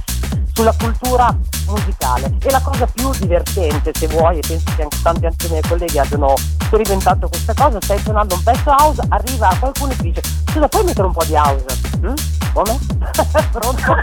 sulla 0.53 0.73
cultura 0.77 1.35
musicale. 1.67 2.35
E 2.41 2.51
la 2.51 2.61
cosa 2.61 2.85
più 2.85 3.11
divertente, 3.17 3.91
se 3.93 4.07
vuoi, 4.07 4.37
e 4.37 4.41
penso 4.47 4.71
che 4.75 4.83
anche 4.83 5.01
tanti 5.01 5.25
altri 5.25 5.49
miei 5.49 5.61
colleghi 5.63 5.99
abbiano 5.99 6.35
sperimentato 6.37 7.27
questa 7.27 7.53
cosa, 7.53 7.79
stai 7.81 7.99
suonando 7.99 8.35
un 8.35 8.43
pezzo 8.43 8.69
house, 8.69 9.01
arriva 9.09 9.55
qualcuno 9.59 9.91
e 9.91 9.95
ti 9.95 10.03
dice, 10.03 10.21
scusa, 10.51 10.67
puoi 10.67 10.83
mettere 10.85 11.07
un 11.07 11.13
po' 11.13 11.23
di 11.25 11.35
house? 11.35 11.65
Mm? 11.97 12.13
Come? 12.53 12.79
Pronto? 13.51 13.95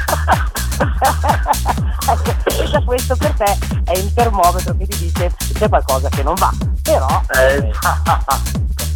ecco, 2.10 2.68
già 2.70 2.82
questo 2.84 3.16
per 3.16 3.32
te 3.32 3.58
è 3.84 3.92
il 3.98 4.12
termometro 4.14 4.74
che 4.76 4.86
ti 4.86 4.98
dice 4.98 5.32
c'è 5.52 5.68
qualcosa 5.68 6.08
che 6.08 6.22
non 6.22 6.34
va. 6.34 6.50
Però... 6.82 7.22
Eh, 7.34 7.70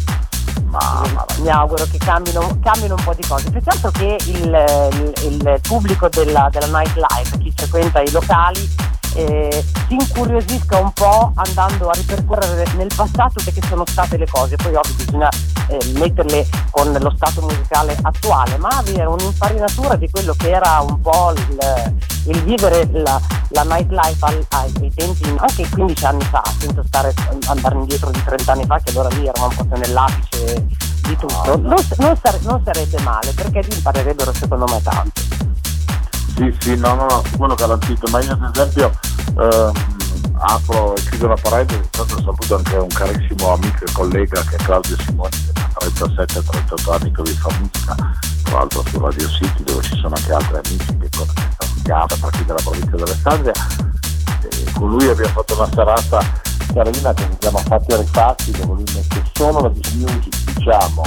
mi 1.41 1.49
auguro 1.49 1.85
che 1.85 1.97
cambino, 1.97 2.59
cambino, 2.61 2.95
un 2.95 3.03
po' 3.03 3.13
di 3.13 3.25
cose. 3.27 3.51
Altro 3.65 3.91
che 3.91 4.17
il, 4.25 4.43
il, 4.43 5.41
il 5.43 5.59
pubblico 5.61 6.09
della, 6.09 6.49
della 6.51 6.67
nightlife, 6.67 7.37
chi 7.39 7.51
frequenta 7.55 8.01
i 8.01 8.11
locali, 8.11 8.69
eh, 9.15 9.65
si 9.87 9.93
incuriosisca 9.93 10.77
un 10.77 10.91
po' 10.91 11.31
andando 11.35 11.89
a 11.89 11.93
ripercorrere 11.93 12.65
nel 12.75 12.91
passato 12.93 13.41
che 13.43 13.61
sono 13.67 13.83
state 13.87 14.17
le 14.17 14.27
cose, 14.29 14.55
poi 14.55 14.75
ovvio 14.75 14.93
bisogna 14.95 15.29
eh, 15.67 15.79
metterle 15.97 16.47
con 16.69 16.91
lo 16.91 17.13
stato 17.15 17.41
musicale 17.41 17.97
attuale, 18.01 18.57
ma 18.57 18.69
avere 18.69 19.05
un'infarinatura 19.05 19.95
di 19.95 20.09
quello 20.09 20.33
che 20.37 20.51
era 20.51 20.79
un 20.81 20.99
po' 20.99 21.33
il, 21.35 21.93
il 22.27 22.43
vivere 22.43 22.87
la, 22.91 23.19
la 23.49 23.63
nightlife 23.63 24.25
al, 24.25 24.45
ai 24.49 24.91
tempi, 24.93 25.35
anche 25.37 25.67
15 25.69 26.05
anni 26.05 26.23
fa, 26.25 26.43
senza 26.59 26.83
stare, 26.85 27.13
andare 27.47 27.75
indietro 27.75 28.11
di 28.11 28.21
30 28.23 28.51
anni 28.51 28.65
fa, 28.65 28.79
che 28.79 28.91
allora 28.91 29.09
lì 29.15 29.27
eravamo 29.27 29.53
un 29.57 29.67
po' 29.67 29.77
nell'apice 29.77 30.65
di 31.07 31.15
tutto, 31.17 31.57
non, 31.57 31.85
non, 31.97 32.17
sare, 32.21 32.39
non 32.41 32.61
sarebbe 32.63 32.99
male 33.01 33.31
perché 33.33 33.61
ti 33.61 33.75
imparerebbero 33.75 34.33
secondo 34.33 34.65
me 34.65 34.81
tanto. 34.81 35.54
Sì, 36.35 36.53
sì, 36.59 36.75
no, 36.75 36.95
no, 36.95 37.05
no, 37.05 37.23
quello 37.37 37.55
garantito, 37.55 38.07
ma 38.11 38.21
io 38.21 38.33
ad 38.33 38.55
esempio 38.55 38.91
ehm, 39.39 39.71
apro 40.37 40.93
e 40.95 41.01
chiudo 41.09 41.27
la 41.27 41.37
parentesi, 41.41 41.79
intanto 41.81 42.21
saluto 42.21 42.55
anche 42.57 42.75
un 42.75 42.87
carissimo 42.89 43.53
amico 43.53 43.85
e 43.85 43.91
collega 43.93 44.41
che 44.41 44.55
è 44.55 44.57
Claudio 44.57 44.97
Simoni, 44.99 45.29
che 45.29 45.51
ha 45.55 45.85
37-38 45.85 46.91
anni 46.91 47.11
che 47.11 47.21
vi 47.21 47.31
fa 47.31 47.49
musica, 47.57 47.95
tra 48.43 48.57
l'altro 48.57 48.83
su 48.85 48.99
Radio 48.99 49.29
City 49.29 49.63
dove 49.63 49.81
ci 49.83 49.95
sono 49.95 50.15
anche 50.15 50.33
altri 50.33 50.57
amici 50.57 50.97
che 50.97 51.09
conosciamo 51.15 52.03
a 52.03 52.17
partire 52.19 52.45
dalla 52.45 52.61
provincia 52.61 52.95
di 52.95 53.01
Alessandria. 53.01 53.53
E 54.41 54.71
con 54.73 54.89
lui 54.89 55.07
abbiamo 55.07 55.31
fatto 55.31 55.55
una 55.55 55.69
serata 55.73 56.41
carina 56.73 57.13
che 57.13 57.27
si 57.31 57.37
chiama 57.37 57.59
Fatti 57.59 57.95
Rifatti, 57.95 58.51
dove 58.51 58.73
lui 58.73 58.83
mette 58.93 59.23
solo 59.33 59.61
la 59.61 59.71
music, 59.93 60.53
diciamo, 60.53 61.01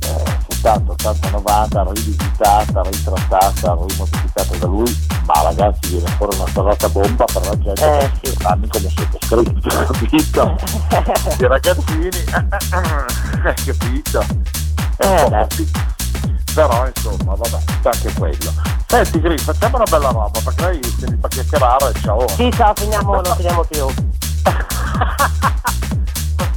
70, 0.00 0.39
80, 0.62 1.30
90 1.30 1.84
rivisitata, 1.92 2.82
ritrattata, 2.82 3.78
rimodificata 3.86 4.56
da 4.56 4.66
lui, 4.66 4.96
ma 5.24 5.42
ragazzi 5.42 5.90
viene 5.90 6.08
fuori 6.16 6.36
una 6.36 6.46
serata 6.48 6.88
bomba 6.88 7.24
per 7.24 7.46
la 7.46 7.58
gente 7.58 7.98
eh, 7.98 8.10
che 8.20 8.30
sì. 8.30 8.36
anni 8.42 8.68
come 8.68 8.88
sottoscritto, 8.88 9.86
capito? 9.92 10.56
I 11.38 11.46
ragazzini, 11.46 12.24
capito? 13.64 14.24
Eh, 14.98 15.48
però 16.54 16.86
insomma 16.86 17.34
vabbè 17.34 17.58
anche 17.84 18.12
quello. 18.12 18.52
Senti 18.86 19.20
Gris 19.20 19.42
facciamo 19.42 19.76
una 19.76 19.84
bella 19.84 20.10
roba 20.10 20.40
perché 20.44 20.62
noi 20.62 20.80
stiamo 20.82 21.16
a 21.20 21.28
chiacchierare 21.28 21.92
ciao. 22.02 22.28
Sì 22.28 22.50
ciao 22.52 22.74
finiamo 22.74 23.20
non 23.20 23.24
finiamo 23.36 23.64
più 23.64 23.86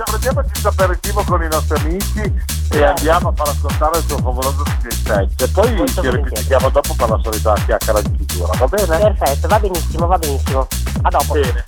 prendiamoci 0.06 0.50
questo 0.50 0.68
aperitivo 0.70 1.24
con 1.24 1.44
i 1.44 1.48
nostri 1.48 1.80
amici 1.80 2.34
e 2.72 2.84
andiamo 2.84 3.30
a 3.30 3.34
far 3.36 3.50
ascoltare 3.50 3.98
il 4.00 4.06
tuo 4.06 4.18
favoloso 4.18 4.64
DJ 4.82 5.28
e 5.38 5.48
poi 5.50 5.76
Molto 5.76 6.02
ci 6.02 6.10
ripetiamo 6.10 6.70
dopo 6.70 6.94
per 6.96 7.10
la 7.10 7.20
solita 7.22 7.54
chiacchiera 7.66 8.02
di 8.02 8.26
chiusura, 8.26 8.58
va 8.58 8.68
bene? 8.68 9.14
Perfetto, 9.14 9.48
va 9.48 9.60
benissimo, 9.60 10.08
va 10.08 10.18
benissimo. 10.18 10.68
A 11.02 11.10
dopo. 11.10 11.34
Bene. 11.34 11.64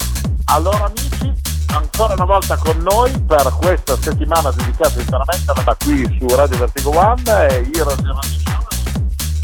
Allora 0.45 0.85
amici, 0.85 1.33
ancora 1.67 2.13
una 2.13 2.25
volta 2.25 2.57
con 2.57 2.77
noi 2.77 3.11
per 3.21 3.53
questa 3.59 3.97
settimana 3.99 4.51
dedicata 4.51 4.99
interamente 4.99 5.53
da 5.63 5.77
qui 5.83 6.17
su 6.19 6.35
Radio 6.35 6.57
Vertigo 6.57 6.97
One 6.97 7.47
e 7.47 7.69
io 7.73 7.85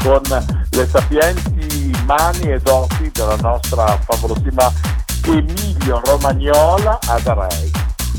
con 0.02 0.22
le 0.70 0.88
sapienti 0.88 1.96
mani 2.04 2.52
e 2.52 2.58
doti 2.58 3.10
della 3.12 3.36
nostra 3.36 3.98
favolosissima 4.04 4.72
Emilio 5.24 6.00
Romagnola 6.04 6.98
ad 7.06 7.26
Array. 7.26 7.91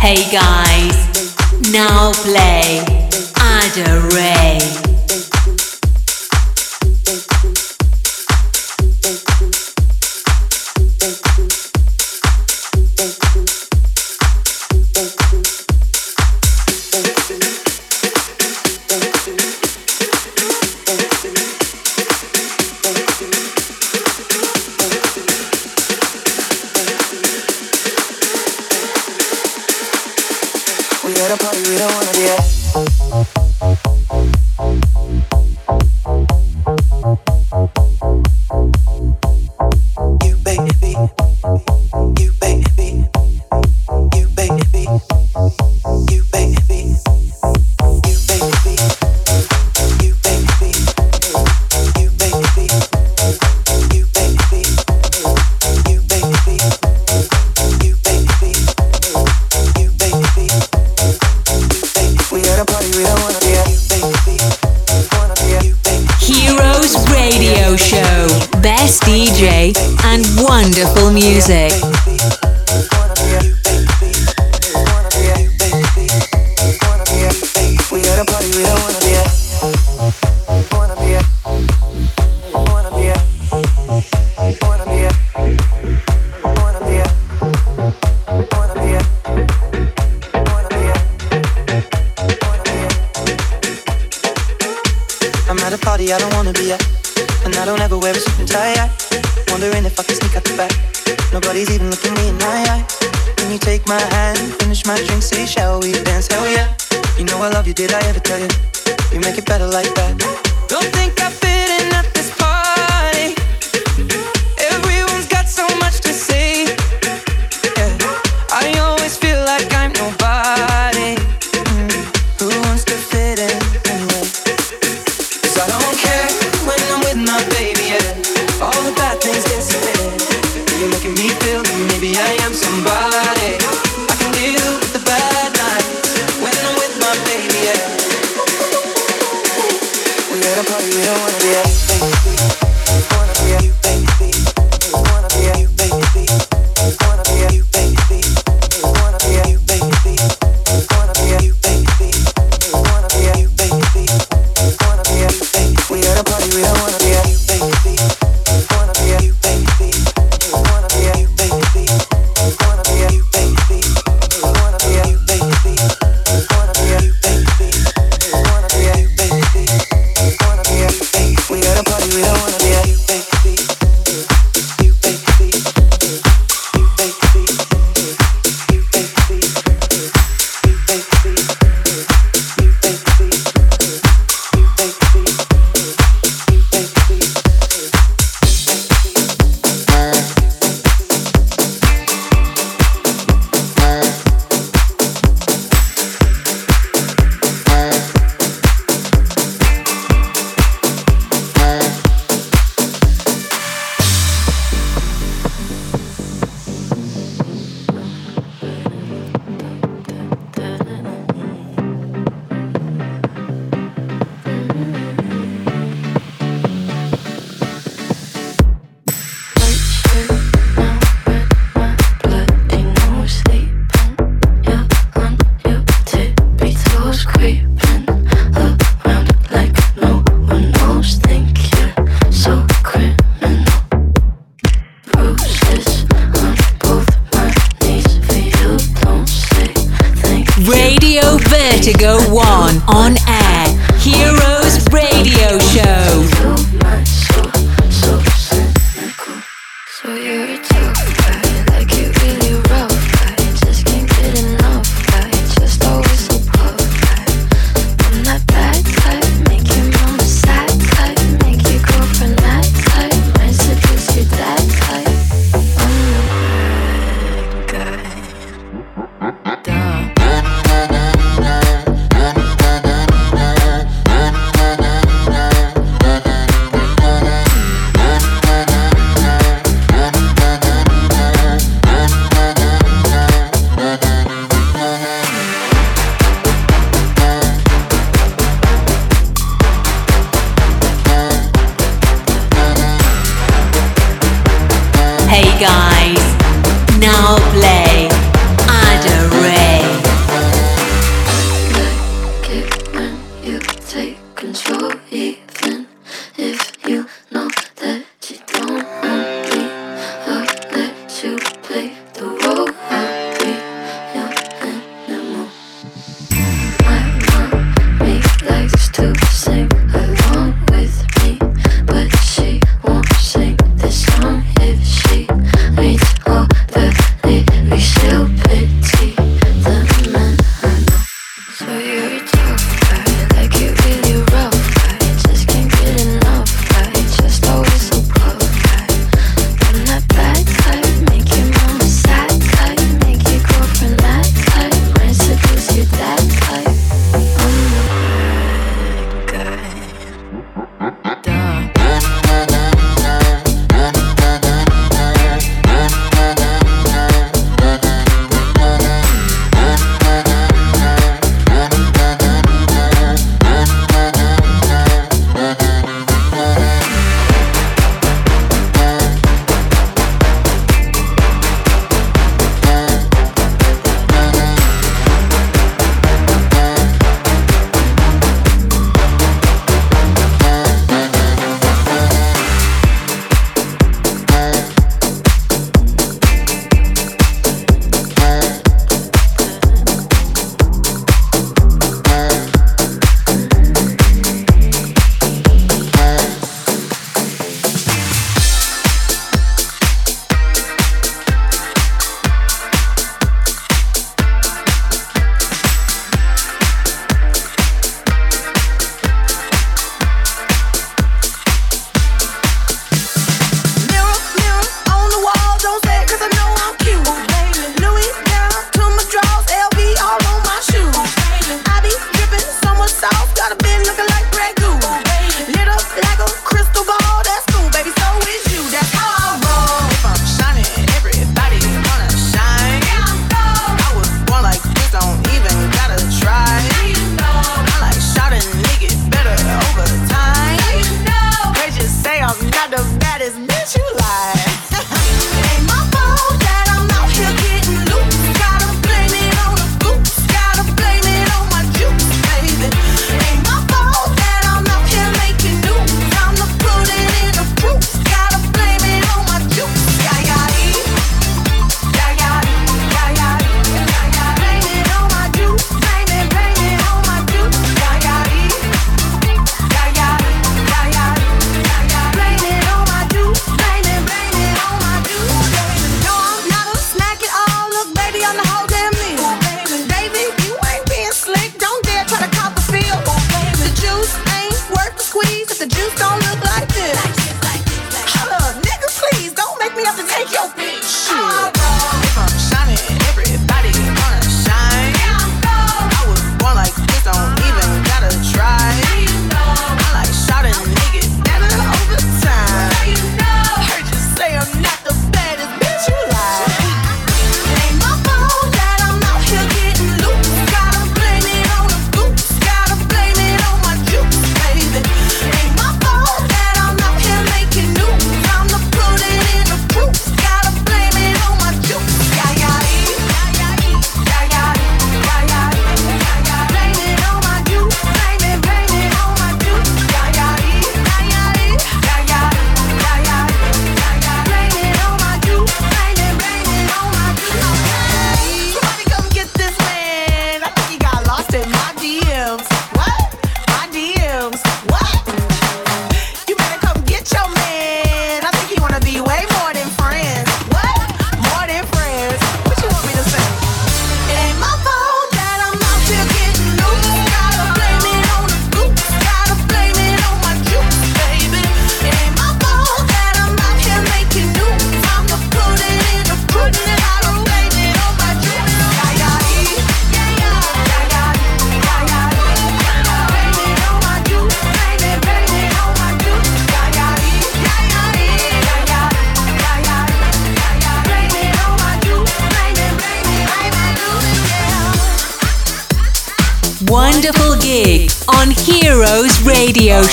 Hey 0.00 0.30
guys, 0.30 0.94
now 1.72 2.12
play 2.22 2.78
Ada 3.34 3.98
Ray. 4.14 4.97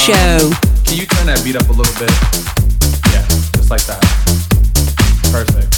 Show. 0.05 0.51
Can 0.83 0.97
you 0.99 1.07
turn 1.07 1.25
that 1.25 1.41
beat 1.43 1.55
up 1.55 1.67
a 1.67 1.73
little 1.73 1.95
bit? 1.97 2.13
Yeah, 3.09 3.25
just 3.57 3.71
like 3.71 3.81
that. 3.89 3.99
Perfect. 5.33 5.71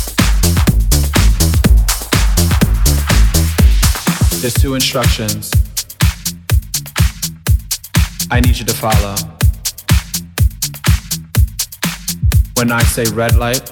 There's 4.42 4.54
two 4.54 4.76
instructions 4.76 5.50
I 8.30 8.42
need 8.42 8.58
you 8.58 8.66
to 8.66 8.74
follow. 8.74 9.16
When 12.58 12.74
I 12.74 12.84
say 12.84 13.06
red 13.14 13.38
light, 13.38 13.72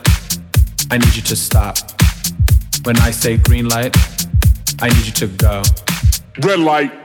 I 0.90 1.00
need 1.00 1.14
you 1.18 1.22
to 1.24 1.36
stop. 1.36 1.80
When 2.86 2.96
I 3.00 3.12
say 3.12 3.36
green 3.36 3.68
light, 3.68 3.94
I 4.80 4.88
need 4.88 5.06
you 5.06 5.12
to 5.12 5.28
go. 5.28 5.64
Red 6.40 6.60
light. 6.60 7.05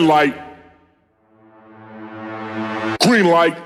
Red 0.00 0.08
light. 0.08 0.34
Green 3.02 3.26
light. 3.26 3.56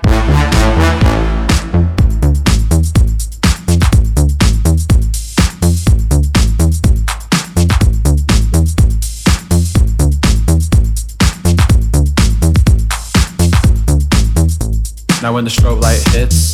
Now 15.21 15.33
when 15.33 15.45
the 15.45 15.49
strobe 15.49 15.81
light 15.81 16.03
hits, 16.09 16.53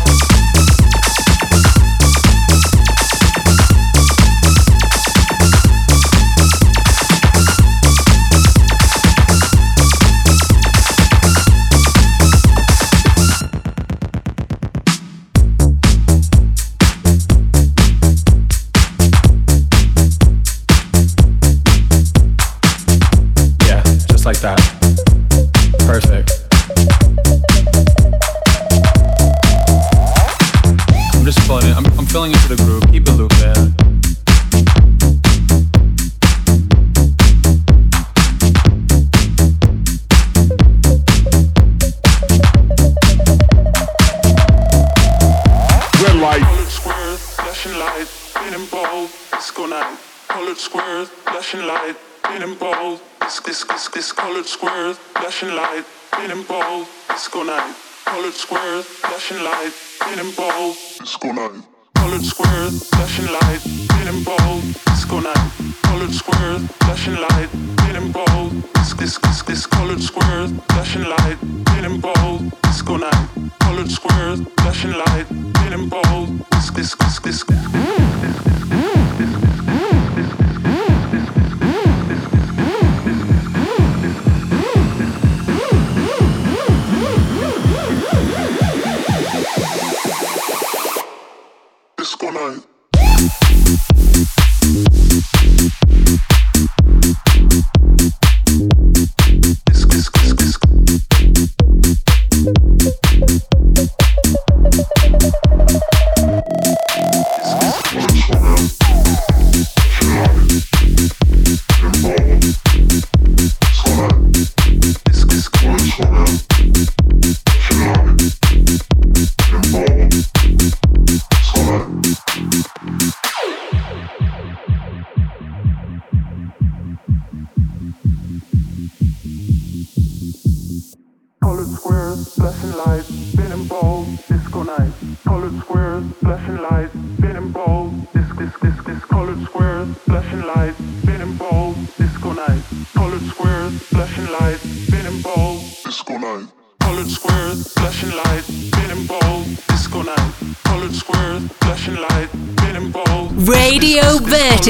Spinning 60.11 60.33
bold. 60.35 60.75
Disco 60.99 61.31
night. 61.31 61.63
Colored 61.95 62.21
squares, 62.21 62.89
flashing 62.89 63.27
light, 63.27 63.59
spinning 63.59 64.23
bold. 64.23 64.63
Disco 64.85 65.19
night. 65.19 65.51
Colored 65.83 66.13
squares, 66.13 66.67
flashing 66.79 67.15
light, 67.15 67.49
spinning 67.79 68.11
bold. 68.11 68.51
This, 68.73 68.93
this, 68.93 69.17
this, 69.19 69.41
this. 69.43 69.65
Colored 69.65 70.01
squares, 70.01 70.51
flashing 70.69 71.03
light, 71.03 71.37
spinning 71.67 72.01
bold. 72.01 72.61
Disco 72.61 72.97
night. 72.97 73.29
Colored 73.59 73.91
squares, 73.91 74.41
flashing 74.59 74.93
light, 74.93 75.27
spinning 75.27 75.87
bold. 75.89 76.27
This, 76.51 76.69
this, 76.71 76.95
this, 76.95 77.19
this, 77.19 77.43
this. 77.43 77.71
Disco 77.71 78.60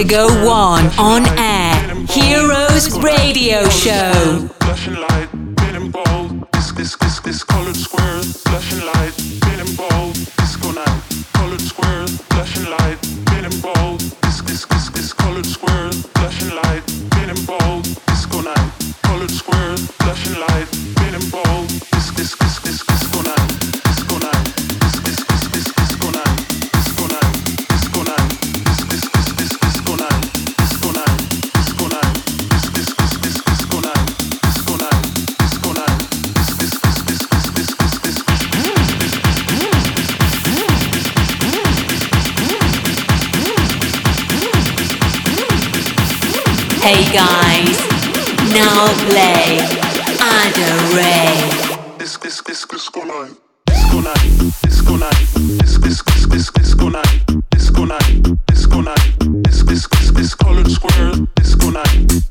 Go 0.04 0.28
One 0.46 0.88
on 0.98 1.26
air. 1.38 1.96
Heroes 2.10 2.98
Radio 3.00 3.68
Show. 3.70 4.11
Hey 46.84 47.04
guys, 47.14 47.78
now 48.52 48.88
play 49.06 49.60
Adore. 50.18 50.98
night, 52.00 52.00
disco 52.00 52.42
night, 52.42 52.58
disco 52.68 53.04
night. 53.06 53.38
Disco 53.68 54.00
night. 54.02 54.32
Disco 54.64 54.96
night. 54.98 55.28
disco 55.60 55.88
night, 55.88 56.02
disco 56.30 56.30
night, 56.30 56.54
disco 56.56 56.90
night. 56.90 57.42
Disco 57.52 57.86
night. 57.86 58.24
Disco 58.48 58.82
night. 58.82 59.20
disco 59.44 59.70
night, 59.72 60.16
disco 60.16 60.52
night, 60.52 60.66
disco 60.66 60.90
night, 60.90 61.36
Disco 61.36 61.70
night. 61.70 62.31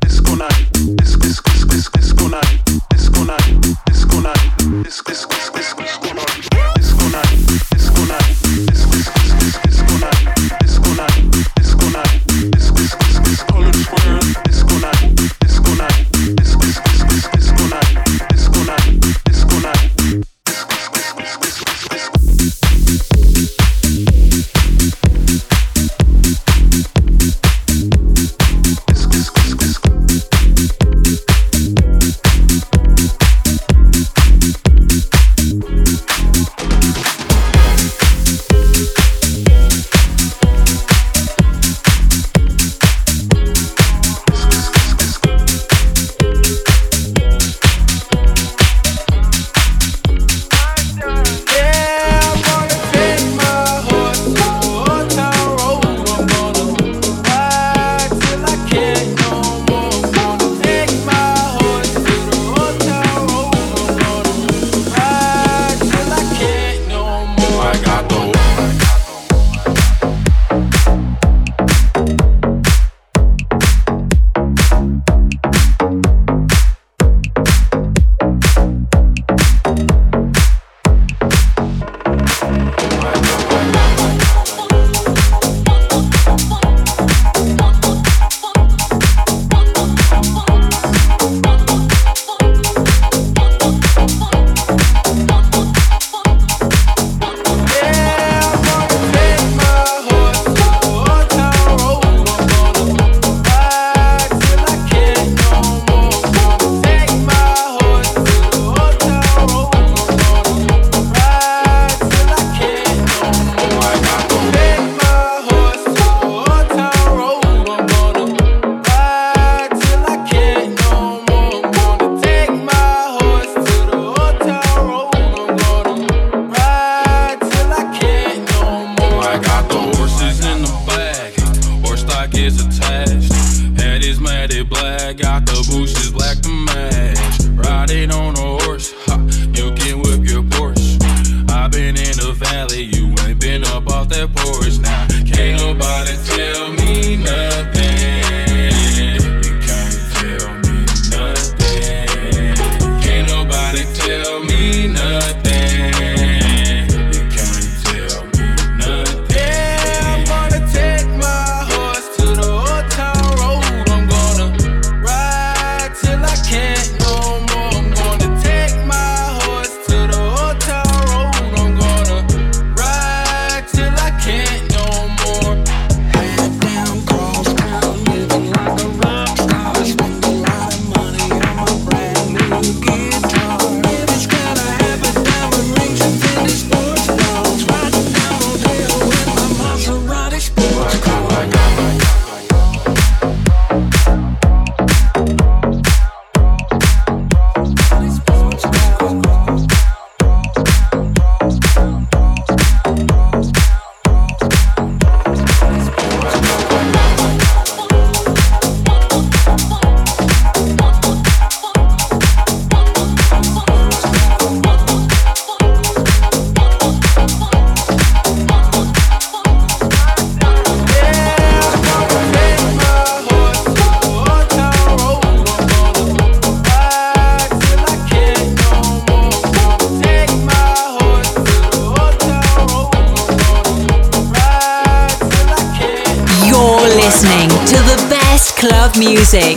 Music, 239.00 239.56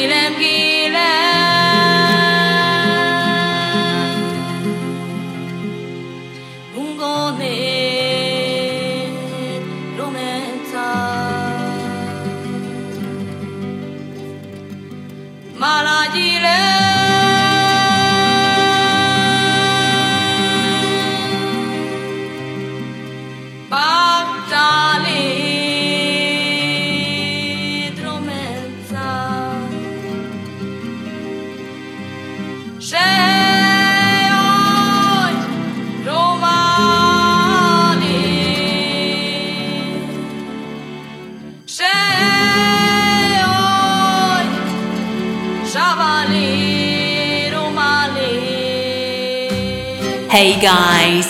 Hey 50.41 50.59
guys, 50.59 51.29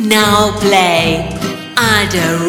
now 0.00 0.56
play 0.56 1.20
Ada 1.76 2.48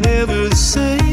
never 0.00 0.48
the 0.48 0.56
same. 0.56 1.07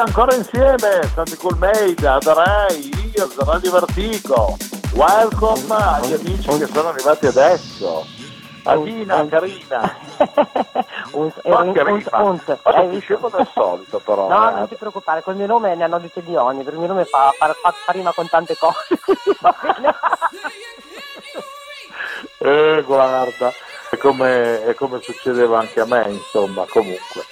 Ancora 0.00 0.34
insieme, 0.34 1.02
Santi 1.14 1.36
Made, 1.58 2.06
Adarei, 2.06 3.12
io, 3.14 3.30
Radio 3.44 3.72
Vertigo. 3.72 4.56
Welcome 4.94 5.74
agli 5.74 6.14
amici 6.14 6.48
che 6.58 6.66
sono 6.66 6.88
arrivati 6.88 7.26
adesso. 7.26 8.06
Adina, 8.64 9.26
Carina. 9.26 9.96
un, 11.12 11.32
Ma 11.44 11.60
un, 11.60 11.72
che 11.72 11.80
un, 11.80 11.96
rima. 11.96 12.22
un, 12.22 12.40
Ma 12.46 12.72
hai 12.72 12.72
sono 12.72 12.88
visto? 12.88 13.00
scemo 13.00 13.28
del 13.28 13.48
solito 13.52 13.98
però. 13.98 14.28
No, 14.28 14.50
eh. 14.50 14.54
non 14.54 14.68
ti 14.68 14.74
preoccupare, 14.74 15.22
col 15.22 15.36
mio 15.36 15.46
nome 15.46 15.74
ne 15.74 15.84
hanno 15.84 15.98
dette 15.98 16.22
di 16.22 16.34
ogni, 16.34 16.62
per 16.62 16.72
il 16.72 16.78
mio 16.78 16.88
nome 16.88 17.04
fa, 17.04 17.32
fa, 17.36 17.54
fa, 17.60 17.70
fa 17.70 17.92
rima 17.92 18.12
con 18.12 18.28
tante 18.28 18.56
cose. 18.56 18.98
Eh, 22.42 22.82
guarda, 22.86 23.52
è 23.90 23.98
come, 23.98 24.64
è 24.64 24.74
come 24.74 25.02
succedeva 25.02 25.58
anche 25.58 25.80
a 25.80 25.84
me, 25.84 26.06
insomma, 26.08 26.64
comunque. 26.66 27.22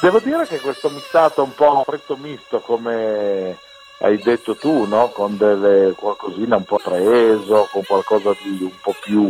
Devo 0.00 0.20
dire 0.20 0.46
che 0.46 0.60
questo 0.60 0.90
missato 0.90 1.42
un 1.42 1.52
po' 1.54 1.82
fritto 1.84 2.16
misto, 2.16 2.60
come 2.60 3.58
hai 3.98 4.16
detto 4.18 4.54
tu, 4.54 4.86
no? 4.86 5.08
Con 5.08 5.36
delle 5.36 5.92
qualcosina 5.96 6.54
un 6.54 6.64
po' 6.64 6.78
preso, 6.80 7.68
con 7.72 7.82
qualcosa 7.84 8.32
di 8.40 8.62
un 8.62 8.78
po' 8.80 8.94
più 9.00 9.28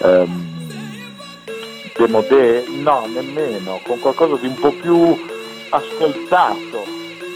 ehm, 0.00 1.14
demodé, 1.96 2.64
no, 2.68 3.06
nemmeno, 3.06 3.80
con 3.82 3.98
qualcosa 3.98 4.36
di 4.36 4.48
un 4.48 4.56
po' 4.56 4.72
più 4.72 5.26
ascoltato, 5.70 6.84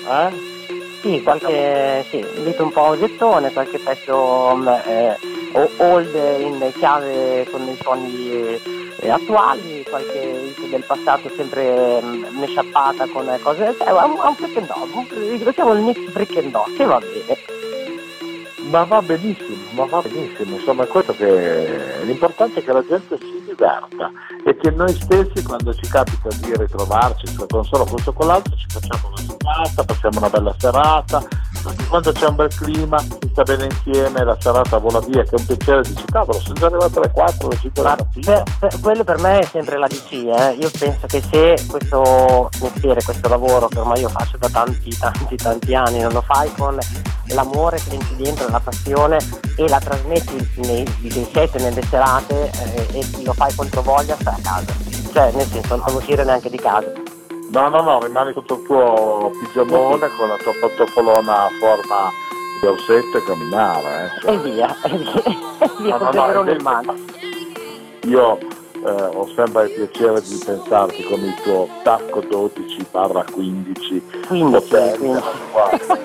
eh? 0.06 0.52
Sì, 1.00 1.22
qualche, 1.22 2.04
sì, 2.10 2.22
un 2.58 2.70
po' 2.70 2.98
gettone, 2.98 3.52
qualche 3.52 3.78
pezzo 3.78 4.56
mm, 4.56 4.68
eh, 4.68 5.18
old 5.54 6.14
in 6.40 6.72
chiave 6.76 7.46
con 7.50 7.62
i 7.68 7.76
suoni 7.80 8.60
eh, 8.98 9.10
attuali, 9.10 9.84
qualche 9.88 10.18
hit 10.56 10.68
del 10.68 10.84
passato 10.84 11.30
sempre 11.36 12.00
mm, 12.02 12.38
meshappata 12.38 13.06
con 13.06 13.26
cose, 13.42 13.74
cioè, 13.78 13.90
un, 13.90 14.18
un 14.18 14.34
freak 14.34 14.56
and 14.56 14.66
dog, 14.66 15.54
chiamo 15.54 15.72
il 15.74 15.80
mix 15.80 16.10
freak 16.10 16.36
and 16.36 16.50
dog, 16.50 16.74
che 16.74 16.84
va 16.84 16.98
bene. 16.98 17.62
Ma 18.70 18.82
va 18.84 19.02
benissimo, 19.02 19.56
ma 19.72 19.84
va 19.84 20.00
benissimo, 20.00 20.56
insomma 20.56 20.84
è 20.84 20.86
questo 20.86 21.14
che 21.14 22.02
l'importante 22.02 22.60
è 22.60 22.64
che 22.64 22.72
la 22.72 22.84
gente 22.84 23.18
si 23.18 23.42
diverta 23.44 24.10
e 24.44 24.56
che 24.56 24.70
noi 24.70 24.92
stessi 24.94 25.42
quando 25.44 25.74
ci 25.74 25.86
capita 25.86 26.28
di 26.40 26.56
ritrovarci 26.56 27.34
con 27.46 27.64
solo 27.64 27.84
questo 27.84 28.10
o 28.10 28.12
con 28.14 28.26
l'altro 28.26 28.56
ci 28.56 28.66
facciamo 28.68 29.08
una 29.08 29.16
serata, 29.18 29.84
passiamo 29.84 30.18
una 30.18 30.30
bella 30.30 30.54
serata, 30.58 31.22
quando 31.88 32.12
c'è 32.12 32.26
un 32.26 32.36
bel 32.36 32.54
clima, 32.54 32.98
si 32.98 33.28
sta 33.30 33.42
bene 33.42 33.64
insieme, 33.64 34.24
la 34.24 34.36
serata 34.38 34.78
vola 34.78 35.00
via, 35.00 35.22
che 35.22 35.36
è 35.36 35.38
un 35.38 35.46
piacere, 35.46 35.82
dici 35.82 36.04
cavolo, 36.04 36.38
sono 36.40 36.54
già 36.54 36.66
arrivato 36.66 36.98
alle 36.98 37.10
4, 37.10 37.46
alle 37.46 37.56
5 37.58 37.82
della 37.82 37.96
Ma 37.96 38.04
mattina. 38.04 38.42
quello 38.80 39.04
per 39.04 39.18
me 39.18 39.38
è 39.38 39.44
sempre 39.44 39.78
la 39.78 39.86
DC, 39.86 40.12
eh. 40.12 40.56
io 40.58 40.70
penso 40.78 41.06
che 41.06 41.22
se 41.22 41.66
questo 41.68 42.48
mestiere, 42.60 43.02
questo 43.02 43.28
lavoro 43.28 43.68
che 43.68 43.78
ormai 43.78 44.00
io 44.00 44.08
faccio 44.08 44.36
da 44.36 44.48
tanti, 44.48 44.96
tanti, 44.96 45.36
tanti 45.36 45.74
anni, 45.74 46.00
non 46.00 46.12
lo 46.12 46.22
fai 46.22 46.52
con 46.54 46.78
l'amore 47.28 47.78
che 47.78 47.94
entra 47.94 48.14
dentro, 48.16 48.48
la 48.48 48.60
passione 48.60 49.18
e 49.56 49.68
la 49.68 49.78
trasmetti 49.78 50.50
nei, 50.66 50.84
nei 51.00 51.28
set, 51.32 51.60
nelle 51.60 51.82
serate 51.82 52.50
eh, 52.50 52.98
e 52.98 53.22
lo 53.24 53.32
fai 53.32 53.54
contro 53.54 53.82
voglia, 53.82 54.16
stai 54.18 54.34
a 54.34 54.38
casa. 54.42 54.72
Cioè, 55.12 55.30
nel 55.32 55.46
senso, 55.46 55.76
non 55.76 55.94
uscire 55.94 56.24
neanche 56.24 56.50
di 56.50 56.58
casa. 56.58 57.13
No, 57.54 57.68
no, 57.68 57.82
no, 57.82 58.00
rimani 58.00 58.32
sotto 58.32 58.54
il 58.54 58.62
tuo 58.64 59.30
pigiamone 59.38 60.08
con 60.16 60.28
la 60.28 60.36
tua 60.38 60.52
pantofolona 60.60 61.44
a 61.44 61.50
forma 61.60 62.10
di 62.60 62.66
orsetto 62.66 63.18
e 63.18 63.24
camminare. 63.24 64.10
Eh, 64.24 64.32
E 64.32 64.38
via, 64.38 64.76
e 64.82 64.88
via, 64.96 65.22
e 65.58 65.70
via, 65.78 65.96
No, 65.98 66.10
no, 66.10 66.32
con 66.32 66.44
no, 66.46 66.50
in 66.50 66.62
mano. 66.62 66.94
Io 68.06 68.38
eh, 68.38 68.90
ho 68.90 69.28
sempre 69.36 69.66
il 69.66 69.70
piacere 69.88 70.20
di 70.22 70.42
pensarti 70.44 71.04
con 71.04 71.20
il 71.20 71.34
tuo 71.42 71.68
tacco 71.84 72.20
12 72.22 72.86
barra 72.90 73.24
15 73.30 74.02
15, 74.26 74.50
potente, 74.68 74.98
15. 74.98 75.26
guarda, 75.52 75.98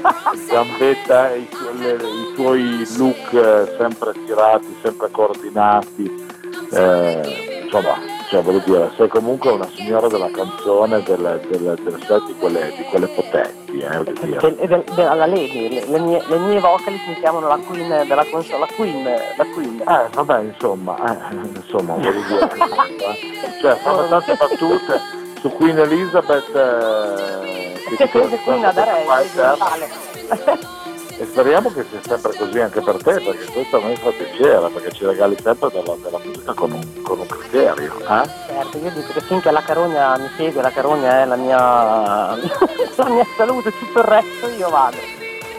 gambetta 0.49 1.31
e 1.31 1.37
i, 1.39 1.49
le- 1.79 1.93
i 1.95 2.33
tuoi 2.35 2.87
look 2.97 3.33
eh, 3.33 3.75
sempre 3.77 4.13
tirati, 4.25 4.77
sempre 4.83 5.09
coordinati, 5.09 6.25
eh, 6.71 7.61
insomma, 7.63 7.95
cioè, 8.29 8.43
voglio 8.43 8.61
dire, 8.63 8.91
sei 8.95 9.07
comunque 9.07 9.49
una 9.51 9.67
signora 9.75 10.07
della 10.07 10.29
canzone, 10.29 11.01
del, 11.01 11.41
del, 11.49 11.79
del 11.83 12.03
set 12.05 12.25
di 12.27 12.35
quelle, 12.37 12.71
di 12.77 12.83
quelle 12.83 13.07
potenti, 13.07 13.79
eh, 13.79 13.97
voglio 13.97 14.13
dire. 14.21 14.37
Del- 14.39 14.55
del- 14.67 14.83
della 14.93 15.15
Lady, 15.25 15.67
le, 15.69 15.85
le 15.87 15.99
mie, 15.99 16.21
le 16.27 16.37
mie 16.37 16.59
vocalist 16.59 17.07
mi 17.07 17.15
chiamano 17.19 17.47
la 17.47 17.57
Queen 17.67 17.87
della 18.07 18.25
console, 18.29 18.59
la 18.59 18.67
Queen, 18.75 19.03
la 19.03 19.45
Queen. 19.53 19.81
Eh, 19.81 20.09
vabbè, 20.13 20.39
insomma, 20.41 20.95
eh, 21.31 21.35
insomma, 21.55 21.93
voglio 21.95 22.11
dire, 22.11 22.51
eh. 22.53 23.59
cioè, 23.61 23.75
fanno 23.77 24.07
tante 24.07 24.35
battute 24.35 25.01
su 25.41 25.49
Queen 25.53 25.79
Elizabeth, 25.79 26.55
eh, 26.55 27.95
Che 27.97 28.09
crede 28.09 28.37
Queen 28.43 28.63
ad 28.65 28.75
che 28.75 30.78
E 31.19 31.25
speriamo 31.25 31.69
che 31.73 31.83
sia 31.89 31.99
sempre 32.01 32.33
così 32.33 32.59
anche 32.61 32.79
per 32.79 32.95
te, 33.03 33.19
perché 33.19 33.51
questo 33.51 33.75
a 33.75 33.81
noi 33.81 33.95
fa 33.97 34.09
piacere, 34.09 34.69
perché 34.69 34.91
ci 34.93 35.05
regali 35.05 35.35
sempre 35.43 35.67
della, 35.69 35.93
della 36.01 36.17
musica 36.23 36.53
con 36.53 36.71
un, 36.71 37.01
con 37.01 37.19
un 37.19 37.27
criterio. 37.27 37.93
Eh? 37.99 38.29
Certo, 38.47 38.77
io 38.77 38.89
dico 38.91 39.11
che 39.11 39.19
finché 39.19 39.51
la 39.51 39.61
carogna 39.61 40.17
mi 40.17 40.29
segue, 40.37 40.61
la 40.61 40.71
carogna 40.71 41.21
è 41.21 41.25
la 41.25 41.35
mia, 41.35 42.37
la 42.95 43.09
mia 43.09 43.25
salute, 43.35 43.77
tutto 43.77 43.99
il 43.99 44.05
resto 44.05 44.47
io 44.47 44.69
vado. 44.69 44.95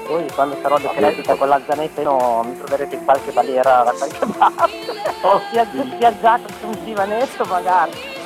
Poi 0.07 0.27
quando 0.35 0.57
sarò 0.63 0.79
decrepita 0.79 1.35
con 1.35 1.49
la 1.49 1.61
zanetta 1.69 2.01
no, 2.01 2.43
mi 2.43 2.57
troverete 2.57 2.95
in 2.95 3.05
qualche 3.05 3.31
baliera 3.31 3.83
da 3.83 3.93
qualche 3.93 4.27
parte. 4.39 5.03
Oh, 5.21 5.43
già 5.53 6.41
su 6.59 6.67
un 6.69 6.85
divanetto 6.85 7.45
magari. 7.45 8.20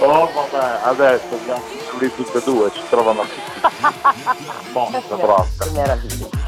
Oh 0.00 0.30
vabbè, 0.32 0.80
adesso 0.84 1.34
abbiamo 1.34 1.62
lì 1.98 2.14
tutte 2.14 2.38
e 2.38 2.42
due, 2.42 2.70
ci 2.72 2.82
trovano 2.88 3.22
tutti. 3.22 3.60
Monza 4.72 5.16
proprio. 5.16 5.46
Che 5.58 5.70
meraviglia. 5.70 6.47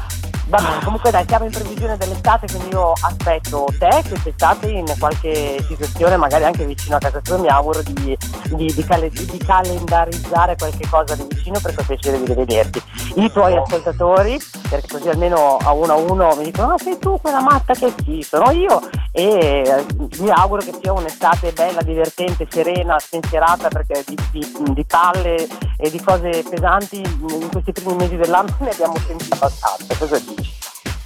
Va 0.51 0.57
bene, 0.57 0.83
comunque 0.83 1.11
dai, 1.11 1.23
siamo 1.25 1.45
in 1.45 1.51
previsione 1.51 1.95
dell'estate, 1.95 2.45
quindi 2.45 2.71
io 2.71 2.91
aspetto 2.91 3.67
te 3.79 4.03
quest'estate 4.05 4.69
in 4.69 4.83
qualche 4.99 5.63
situazione, 5.65 6.17
magari 6.17 6.43
anche 6.43 6.65
vicino 6.65 6.97
a 6.97 6.99
casa 6.99 7.21
tua, 7.21 7.37
mi 7.37 7.47
auguro 7.47 7.81
di, 7.81 8.17
di- 8.55 8.73
di 8.73 8.83
cale- 8.83 9.09
di 9.09 9.37
calendarizzare 9.37 10.57
qualche 10.57 10.85
cosa 10.89 11.15
di 11.15 11.25
vicino 11.29 11.57
perché 11.61 11.79
ho 11.81 11.85
piacere 11.85 12.17
di 12.19 12.25
rivederti. 12.25 12.81
I 13.15 13.31
tuoi 13.31 13.55
ascoltatori, 13.55 14.37
perché 14.69 14.87
così 14.89 15.07
almeno 15.07 15.55
a 15.55 15.71
uno 15.71 15.93
a 15.93 15.95
uno 15.95 16.35
mi 16.35 16.43
dicono, 16.43 16.73
ah 16.73 16.77
sei 16.77 16.99
tu 16.99 17.17
quella 17.21 17.41
matta 17.41 17.73
che 17.73 17.93
sì, 18.03 18.21
sono 18.21 18.51
io 18.51 18.81
e 19.13 19.23
eh, 19.65 19.85
mi 20.19 20.29
auguro 20.31 20.61
che 20.61 20.73
sia 20.81 20.91
un'estate 20.91 21.53
bella, 21.53 21.81
divertente, 21.81 22.45
serena, 22.49 22.99
spensierata 22.99 23.69
perché 23.69 24.03
di, 24.05 24.17
di- 24.31 24.73
di 24.73 24.83
palle 24.85 25.47
e 25.77 25.89
di 25.89 26.01
cose 26.03 26.43
pesanti 26.49 26.97
in 27.01 27.49
questi 27.49 27.71
primi 27.71 27.95
mesi 27.95 28.17
dell'anno 28.17 28.53
ne 28.59 28.69
abbiamo 28.69 28.97
sentito 29.07 29.33
abbastanza. 29.35 29.95
Cosa 29.97 30.17
dici? 30.19 30.40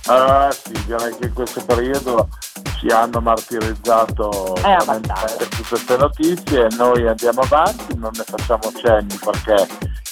Ah 0.08 0.52
sì, 0.52 0.72
direi 0.86 1.16
che 1.18 1.26
in 1.28 1.34
questo 1.34 1.64
periodo 1.66 2.28
ci 2.78 2.88
hanno 2.90 3.20
martirizzato 3.22 4.56
Eh, 4.58 4.78
tutte 5.38 5.64
queste 5.68 5.98
notizie 5.98 6.66
e 6.66 6.76
noi 6.76 7.08
andiamo 7.08 7.42
avanti, 7.42 7.96
non 7.98 8.12
ne 8.16 8.24
facciamo 8.24 8.72
cenni 8.82 9.20
perché 9.24 9.68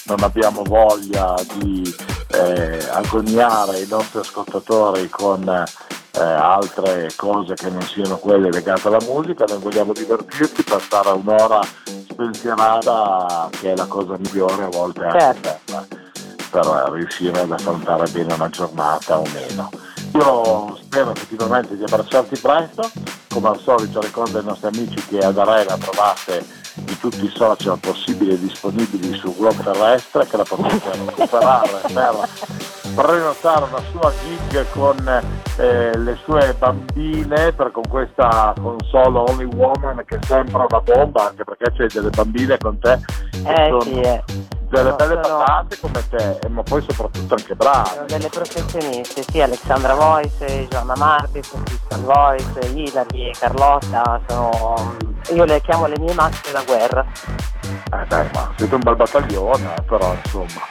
non 0.06 0.22
abbiamo 0.22 0.62
voglia 0.64 1.34
di 1.58 1.94
eh, 2.32 2.78
agoniare 2.92 3.78
i 3.80 3.86
nostri 3.88 4.18
ascoltatori 4.18 5.08
con 5.08 5.48
eh, 5.48 6.20
altre 6.22 7.08
cose 7.16 7.54
che 7.54 7.70
non 7.70 7.82
siano 7.82 8.16
quelle 8.16 8.50
legate 8.50 8.88
alla 8.88 9.00
musica, 9.06 9.44
noi 9.48 9.58
vogliamo 9.58 9.92
divertirci, 9.92 10.62
passare 10.64 11.10
un'ora 11.10 11.60
spensierata 12.10 13.48
che 13.50 13.72
è 13.72 13.76
la 13.76 13.86
cosa 13.86 14.16
migliore 14.18 14.64
a 14.64 14.68
volte 14.68 15.04
anche 15.04 15.18
Certo. 15.20 15.58
per, 15.64 15.86
per 16.50 16.90
riuscire 16.92 17.40
ad 17.40 17.52
affrontare 17.52 18.08
bene 18.10 18.34
una 18.34 18.48
giornata 18.48 19.18
o 19.18 19.24
meno. 19.32 19.70
Io 20.14 20.78
spero 20.80 21.10
effettivamente 21.10 21.76
di 21.76 21.82
abbracciarti 21.82 22.38
presto, 22.38 22.88
come 23.30 23.48
al 23.48 23.58
solito 23.58 24.00
ricordo 24.00 24.38
ai 24.38 24.44
nostri 24.44 24.68
amici 24.68 24.94
che 25.08 25.18
ad 25.18 25.36
Arena 25.36 25.76
trovate 25.76 26.46
di 26.74 26.96
tutti 26.98 27.24
i 27.24 27.32
social 27.34 27.78
possibili 27.80 28.32
e 28.32 28.38
disponibili 28.38 29.12
sul 29.18 29.34
globo 29.34 29.60
terrestre 29.62 30.26
che 30.26 30.36
la 30.36 30.44
potete 30.44 30.90
recuperare 30.92 31.80
per 31.92 32.28
prenotare 32.94 33.64
una 33.64 33.82
sua 33.90 34.12
gig 34.22 34.66
con 34.70 35.42
eh, 35.56 35.96
le 35.96 36.18
sue 36.24 36.54
bambine 36.58 37.52
per 37.52 37.70
con 37.70 37.84
questa 37.88 38.52
console 38.60 39.18
Only 39.18 39.44
Woman 39.54 40.02
che 40.06 40.18
sembra 40.26 40.66
una 40.68 40.80
bomba 40.80 41.28
anche 41.28 41.44
perché 41.44 41.72
c'è 41.76 41.86
delle 41.86 42.10
bambine 42.10 42.58
con 42.58 42.78
te 42.78 42.98
che 43.30 43.52
Eh 43.52 43.76
sì, 43.80 44.00
eh. 44.00 44.22
delle 44.68 44.90
No, 44.90 44.96
belle 44.96 45.20
sono- 45.22 45.38
patate 45.38 45.78
come 45.80 46.08
te 46.08 46.38
eh, 46.42 46.48
ma 46.48 46.62
poi 46.62 46.82
soprattutto 46.88 47.34
anche 47.34 47.54
brave 47.54 47.88
Sono 47.90 48.06
delle 48.06 48.28
professioniste, 48.28 49.22
sì, 49.22 49.40
Alexandra 49.40 49.94
Voice, 49.94 50.66
Giovanna 50.68 50.94
Martis, 50.96 51.50
Christian 51.64 52.04
Voice, 52.04 52.72
Hilary 52.74 53.28
e 53.28 53.32
Carlotta, 53.38 54.20
sono... 54.26 54.96
io 55.32 55.44
le 55.44 55.60
chiamo 55.60 55.86
le 55.86 55.98
mie 56.00 56.14
masse 56.14 56.50
da 56.52 56.62
guerra. 56.66 57.04
Eh 57.64 58.04
dai, 58.08 58.28
ma 58.32 58.50
siete 58.56 58.74
un 58.74 58.80
bel 58.82 58.96
battaglione, 58.96 59.74
eh, 59.76 59.82
però 59.82 60.12
insomma. 60.14 60.66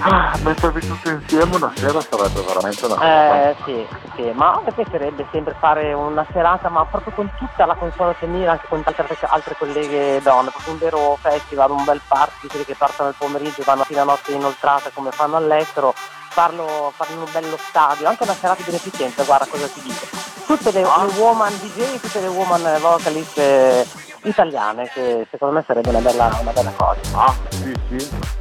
Ah, 0.00 0.36
mettervi 0.42 0.80
tutti 0.80 1.08
insieme 1.08 1.56
una 1.56 1.72
sera 1.74 2.00
sarebbe 2.00 2.42
veramente 2.42 2.84
una 2.84 2.94
cosa. 2.96 3.48
Eh 3.48 3.56
sì, 3.64 3.86
sì, 4.14 4.30
ma 4.34 4.60
me 4.64 4.72
piacerebbe 4.72 5.26
sempre 5.30 5.54
fare 5.58 5.92
una 5.92 6.26
serata, 6.32 6.68
ma 6.68 6.84
proprio 6.84 7.12
con 7.14 7.30
tutta 7.36 7.64
la 7.66 7.74
console 7.74 8.14
femminile, 8.14 8.50
anche 8.50 8.66
con 8.68 8.82
altre, 8.84 9.16
altre 9.22 9.56
colleghe 9.56 10.20
donne, 10.22 10.50
proprio 10.50 10.72
un 10.72 10.78
vero 10.78 11.18
festival, 11.20 11.70
un 11.70 11.84
bel 11.84 12.00
party, 12.06 12.48
quelli 12.48 12.64
che 12.64 12.74
partono 12.74 13.08
il 13.08 13.14
pomeriggio 13.16 13.62
e 13.62 13.64
vanno 13.64 13.84
fino 13.84 14.00
a 14.00 14.04
notte 14.04 14.32
inoltrata 14.32 14.90
come 14.92 15.10
fanno 15.12 15.36
all'estero, 15.36 15.94
farlo, 16.30 16.92
farlo 16.94 17.14
in 17.14 17.20
un 17.20 17.32
bello 17.32 17.56
stadio, 17.56 18.06
anche 18.06 18.24
una 18.24 18.34
serata 18.34 18.62
di 18.62 18.70
beneficenza, 18.70 19.24
guarda 19.24 19.46
cosa 19.46 19.66
ti 19.68 19.80
dico. 19.80 20.06
Tutte 20.46 20.72
le, 20.72 20.82
le 20.82 21.12
woman 21.16 21.52
DJ, 21.58 22.00
tutte 22.00 22.20
le 22.20 22.28
woman 22.28 22.80
vocalist 22.80 23.38
eh, 23.38 23.86
italiane, 24.22 24.90
che 24.92 25.26
secondo 25.30 25.54
me 25.54 25.64
sarebbe 25.66 25.88
una 25.88 26.00
bella, 26.00 26.36
una 26.40 26.52
bella 26.52 26.72
cosa. 26.76 27.00
Ah, 27.14 27.34
sì, 27.50 27.74
sì. 27.88 28.35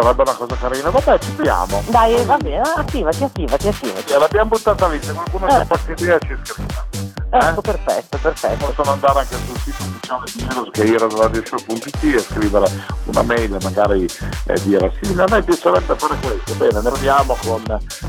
Sarebbe 0.00 0.22
una 0.22 0.34
cosa 0.34 0.56
carina. 0.56 0.90
Vabbè, 0.90 1.18
ci 1.18 1.30
proviamo. 1.32 1.82
Dai, 1.88 2.24
va 2.24 2.36
bene, 2.38 2.60
attivati, 2.76 3.22
attivati, 3.24 3.68
attivati. 3.68 4.12
L'abbiamo 4.18 4.48
buttata 4.50 4.88
lì, 4.88 4.98
se 5.02 5.12
qualcuno 5.12 5.46
Eh. 5.46 5.50
c'è 5.50 5.66
qualche 5.66 5.92
idea 5.92 6.18
ci 6.18 6.36
scriva. 6.42 6.86
Ecco, 7.32 7.60
perfetto, 7.60 8.18
perfetto. 8.20 8.66
Possono 8.66 8.90
andare 8.92 9.20
anche 9.20 9.36
sul 9.46 9.56
sito 9.60 9.82
ufficiale 9.84 10.24
di 10.34 10.46
Heroes 10.50 10.70
che 10.72 10.82
è 10.82 10.90
heroesradioshow.it 10.90 12.02
e 12.02 12.18
scrivere 12.20 12.66
una 13.04 13.22
mail 13.22 13.54
e 13.54 13.58
magari 13.62 14.04
eh, 14.46 14.60
dire 14.62 14.92
sì, 15.00 15.12
a 15.16 15.24
noi 15.28 15.42
piacerebbe 15.42 15.94
fare 15.96 16.16
questo. 16.20 16.54
Bene, 16.54 16.80
ne 16.80 16.90
proviamo 16.90 17.36
con 17.40 17.62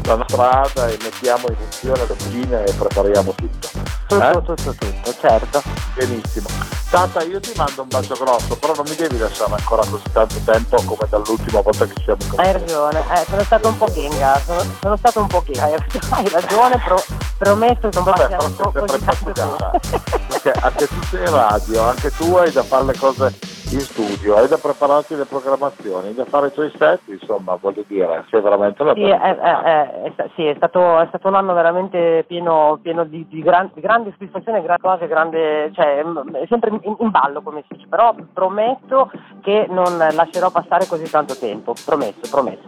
la 0.04 0.16
nostra 0.16 0.62
ADA 0.64 0.88
e 0.88 0.98
mettiamo 1.04 1.46
in 1.50 1.56
funzione 1.56 2.06
le 2.08 2.16
linee 2.30 2.66
e 2.66 2.74
prepariamo 2.74 3.34
tutto. 3.36 3.70
Tutto, 4.08 4.24
Eh? 4.28 4.32
tutto, 4.44 4.74
tutto, 4.76 5.16
certo. 5.20 5.62
Benissimo. 5.94 6.48
Tata, 6.90 7.24
io 7.24 7.40
ti 7.40 7.54
mando 7.56 7.84
un 7.84 7.88
bacio 7.88 8.16
grosso, 8.20 8.58
però 8.58 8.74
non 8.76 8.84
mi 8.90 8.96
devi 8.96 9.18
lasciare 9.18 9.54
ancora 9.54 9.82
così 9.86 10.04
tanto 10.12 10.36
tempo 10.44 10.76
come 10.84 11.08
dall'ultima 11.10 11.62
volta 11.62 11.86
che 11.86 11.94
ci 11.96 12.04
siamo 12.04 12.20
Hai 12.36 12.50
incontrati. 12.50 12.60
ragione, 12.60 13.00
eh, 13.22 13.26
sono 13.30 13.44
stato 13.44 13.68
un 13.70 13.78
po' 13.78 13.92
ginga, 13.94 14.42
sono, 14.44 14.64
sono 14.82 14.98
stato 14.98 15.20
un 15.22 15.28
po' 15.28 15.44
ginga, 15.46 15.64
hai, 15.64 15.74
hai 16.10 16.28
ragione, 16.30 16.82
pro, 16.84 17.02
promesso 17.42 17.90
che 17.90 17.96
non 17.96 18.04
Vabbè, 18.04 18.28
sempre 18.30 18.38
tanto 18.56 19.06
passeggiata. 19.06 19.72
tempo. 19.80 20.00
Perché 20.28 20.52
anche 20.52 20.88
tu 20.88 21.02
sei 21.10 21.26
radio, 21.26 21.82
anche 21.82 22.12
tu 22.12 22.36
hai 22.36 22.52
da 22.52 22.64
fare 22.64 22.86
le 22.86 22.98
cose 22.98 23.34
in 23.72 23.80
studio, 23.80 24.36
hai 24.36 24.48
da 24.50 24.58
prepararti 24.58 25.16
le 25.16 25.26
programmazioni, 25.26 26.14
da 26.14 26.26
fare 26.26 26.48
i 26.48 26.52
tuoi 26.52 26.72
set, 26.78 27.02
insomma, 27.06 27.56
voglio 27.60 27.84
dire, 27.88 28.26
sei 28.30 28.42
veramente 28.42 28.82
una 28.82 28.94
Sì, 28.94 29.04
è, 29.04 29.18
è- 29.18 30.14
è- 30.16 30.30
sì, 30.36 30.46
è 30.46 30.54
stato, 30.56 31.00
è 31.00 31.06
stato 31.08 31.28
un 31.30 31.36
anno 31.36 31.54
veramente 31.54 32.26
pieno, 32.28 32.78
pieno 32.82 33.06
di, 33.06 33.26
di 33.30 33.42
gran- 33.42 33.72
di 33.74 33.80
grande 33.80 34.12
soddisfazione, 34.12 34.62
grandi 34.62 34.82
cose, 34.82 35.08
grande, 35.08 35.72
cioè, 35.74 36.04
sempre 36.50 36.72
in, 36.82 36.96
in 37.00 37.10
ballo 37.12 37.42
come 37.42 37.64
si 37.68 37.76
dice, 37.76 37.88
però 37.88 38.14
prometto 38.34 39.10
che 39.42 39.68
non 39.70 39.98
lascerò 39.98 40.50
passare 40.50 40.86
così 40.88 41.10
tanto 41.10 41.38
tempo, 41.38 41.74
promesso, 41.86 42.20
promesso. 42.30 42.68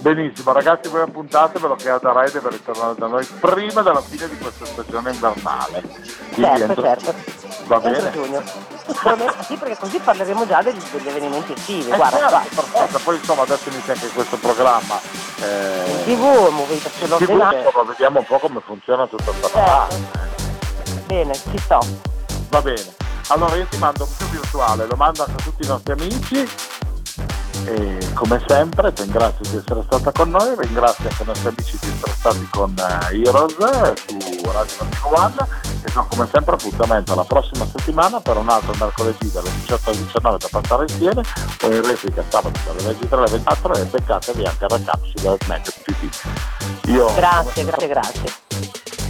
Benissimo, 0.00 0.52
ragazzi, 0.52 0.88
voi 0.88 1.02
appuntatevelo 1.02 1.74
che 1.74 1.90
Ada 1.90 2.12
Rai 2.12 2.30
deve 2.30 2.48
ritornare 2.50 2.94
da 2.96 3.06
noi 3.08 3.26
prima 3.40 3.82
della 3.82 4.00
fine 4.00 4.28
di 4.28 4.38
questa 4.38 4.64
stagione 4.64 5.10
invernale. 5.10 5.82
Quindi 6.32 6.56
Certo, 6.56 6.62
entro- 6.64 6.82
certo. 6.82 7.14
Va 7.66 7.76
Entro 7.76 7.90
bene? 7.90 8.10
giugno. 8.10 8.40
Prometto, 9.02 9.42
sì, 9.42 9.56
perché 9.56 9.76
così 9.78 9.98
parleremo 9.98 10.29
già 10.46 10.62
degli, 10.62 10.78
degli 10.92 11.08
avvenimenti 11.08 11.52
estivi, 11.52 11.90
Eh, 11.90 11.96
guarda, 11.96 12.28
certo, 12.28 12.62
perfetto. 12.62 12.98
Poi 13.04 13.16
insomma 13.16 13.42
adesso 13.42 13.68
inizia 13.68 13.92
anche 13.94 14.08
questo 14.08 14.36
programma. 14.36 15.00
Eh, 15.42 15.90
In 15.90 16.04
tv, 16.04 16.48
movita 16.50 16.90
ce 16.98 17.06
l'ho 17.06 17.16
TV, 17.16 17.28
ordinata. 17.30 17.56
insomma, 17.58 17.84
vediamo 17.84 18.18
un 18.18 18.24
po' 18.26 18.38
come 18.38 18.60
funziona 18.64 19.06
tutto 19.06 19.30
il 19.30 19.36
programma. 19.38 19.86
Bene, 21.06 21.34
ci 21.34 21.58
sto. 21.58 21.78
Va 22.50 22.62
bene. 22.62 22.94
Allora 23.28 23.54
io 23.56 23.66
ti 23.66 23.76
mando 23.78 24.04
un 24.04 24.16
più 24.16 24.26
virtuale, 24.28 24.86
lo 24.86 24.96
mando 24.96 25.22
anche 25.24 25.40
a 25.40 25.44
tutti 25.44 25.62
i 25.64 25.66
nostri 25.68 25.92
amici 25.92 26.48
e 27.64 27.98
come 28.14 28.42
sempre 28.46 28.92
ti 28.92 29.02
ringrazio 29.02 29.50
di 29.50 29.56
essere 29.56 29.82
stata 29.84 30.12
con 30.12 30.30
noi, 30.30 30.54
ringrazio 30.56 31.08
anche 31.08 31.22
i 31.22 31.26
nostri 31.26 31.48
amici 31.48 31.78
di 31.80 31.88
essere 31.88 32.12
stati 32.12 32.48
con 32.50 32.74
eh, 32.78 33.22
Heroes 33.22 33.54
su 34.06 34.50
Radio 34.50 34.74
91 35.02 35.48
e 35.82 35.90
do 35.92 36.06
come 36.10 36.28
sempre 36.32 36.54
appuntamento 36.54 37.14
la 37.14 37.24
prossima 37.24 37.66
settimana 37.66 38.20
per 38.20 38.36
un 38.36 38.48
altro 38.48 38.74
mercoledì 38.78 39.30
dalle 39.30 39.50
18 39.60 39.90
alle 39.90 39.98
19 39.98 40.38
da 40.38 40.48
passare 40.50 40.82
insieme 40.88 41.22
o 41.62 41.66
in 41.72 41.86
replica 41.86 42.24
sabato 42.28 42.60
dalle 42.66 42.82
23 42.82 43.16
alle 43.16 43.30
24 43.30 43.74
e 43.74 43.84
beccatevi 43.84 44.44
anche 44.44 44.66
la 44.68 44.80
capsula 44.84 45.36
Snack.it. 45.44 46.22
Io 46.86 47.12
Grazie, 47.14 47.64
grazie, 47.64 47.88
grazie. 47.88 48.38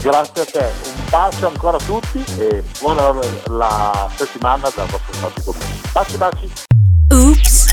Grazie 0.00 0.42
a 0.42 0.44
te, 0.46 0.72
un 0.86 1.04
bacio 1.10 1.46
ancora 1.46 1.76
a 1.76 1.80
tutti 1.80 2.24
e 2.38 2.64
buona 2.80 3.12
la 3.48 4.08
settimana 4.14 4.70
dal 4.74 4.86
vostro 4.86 5.52
me. 5.58 5.64
Baci 5.92 6.16
baci. 6.16 6.52
Oops, 7.12 7.59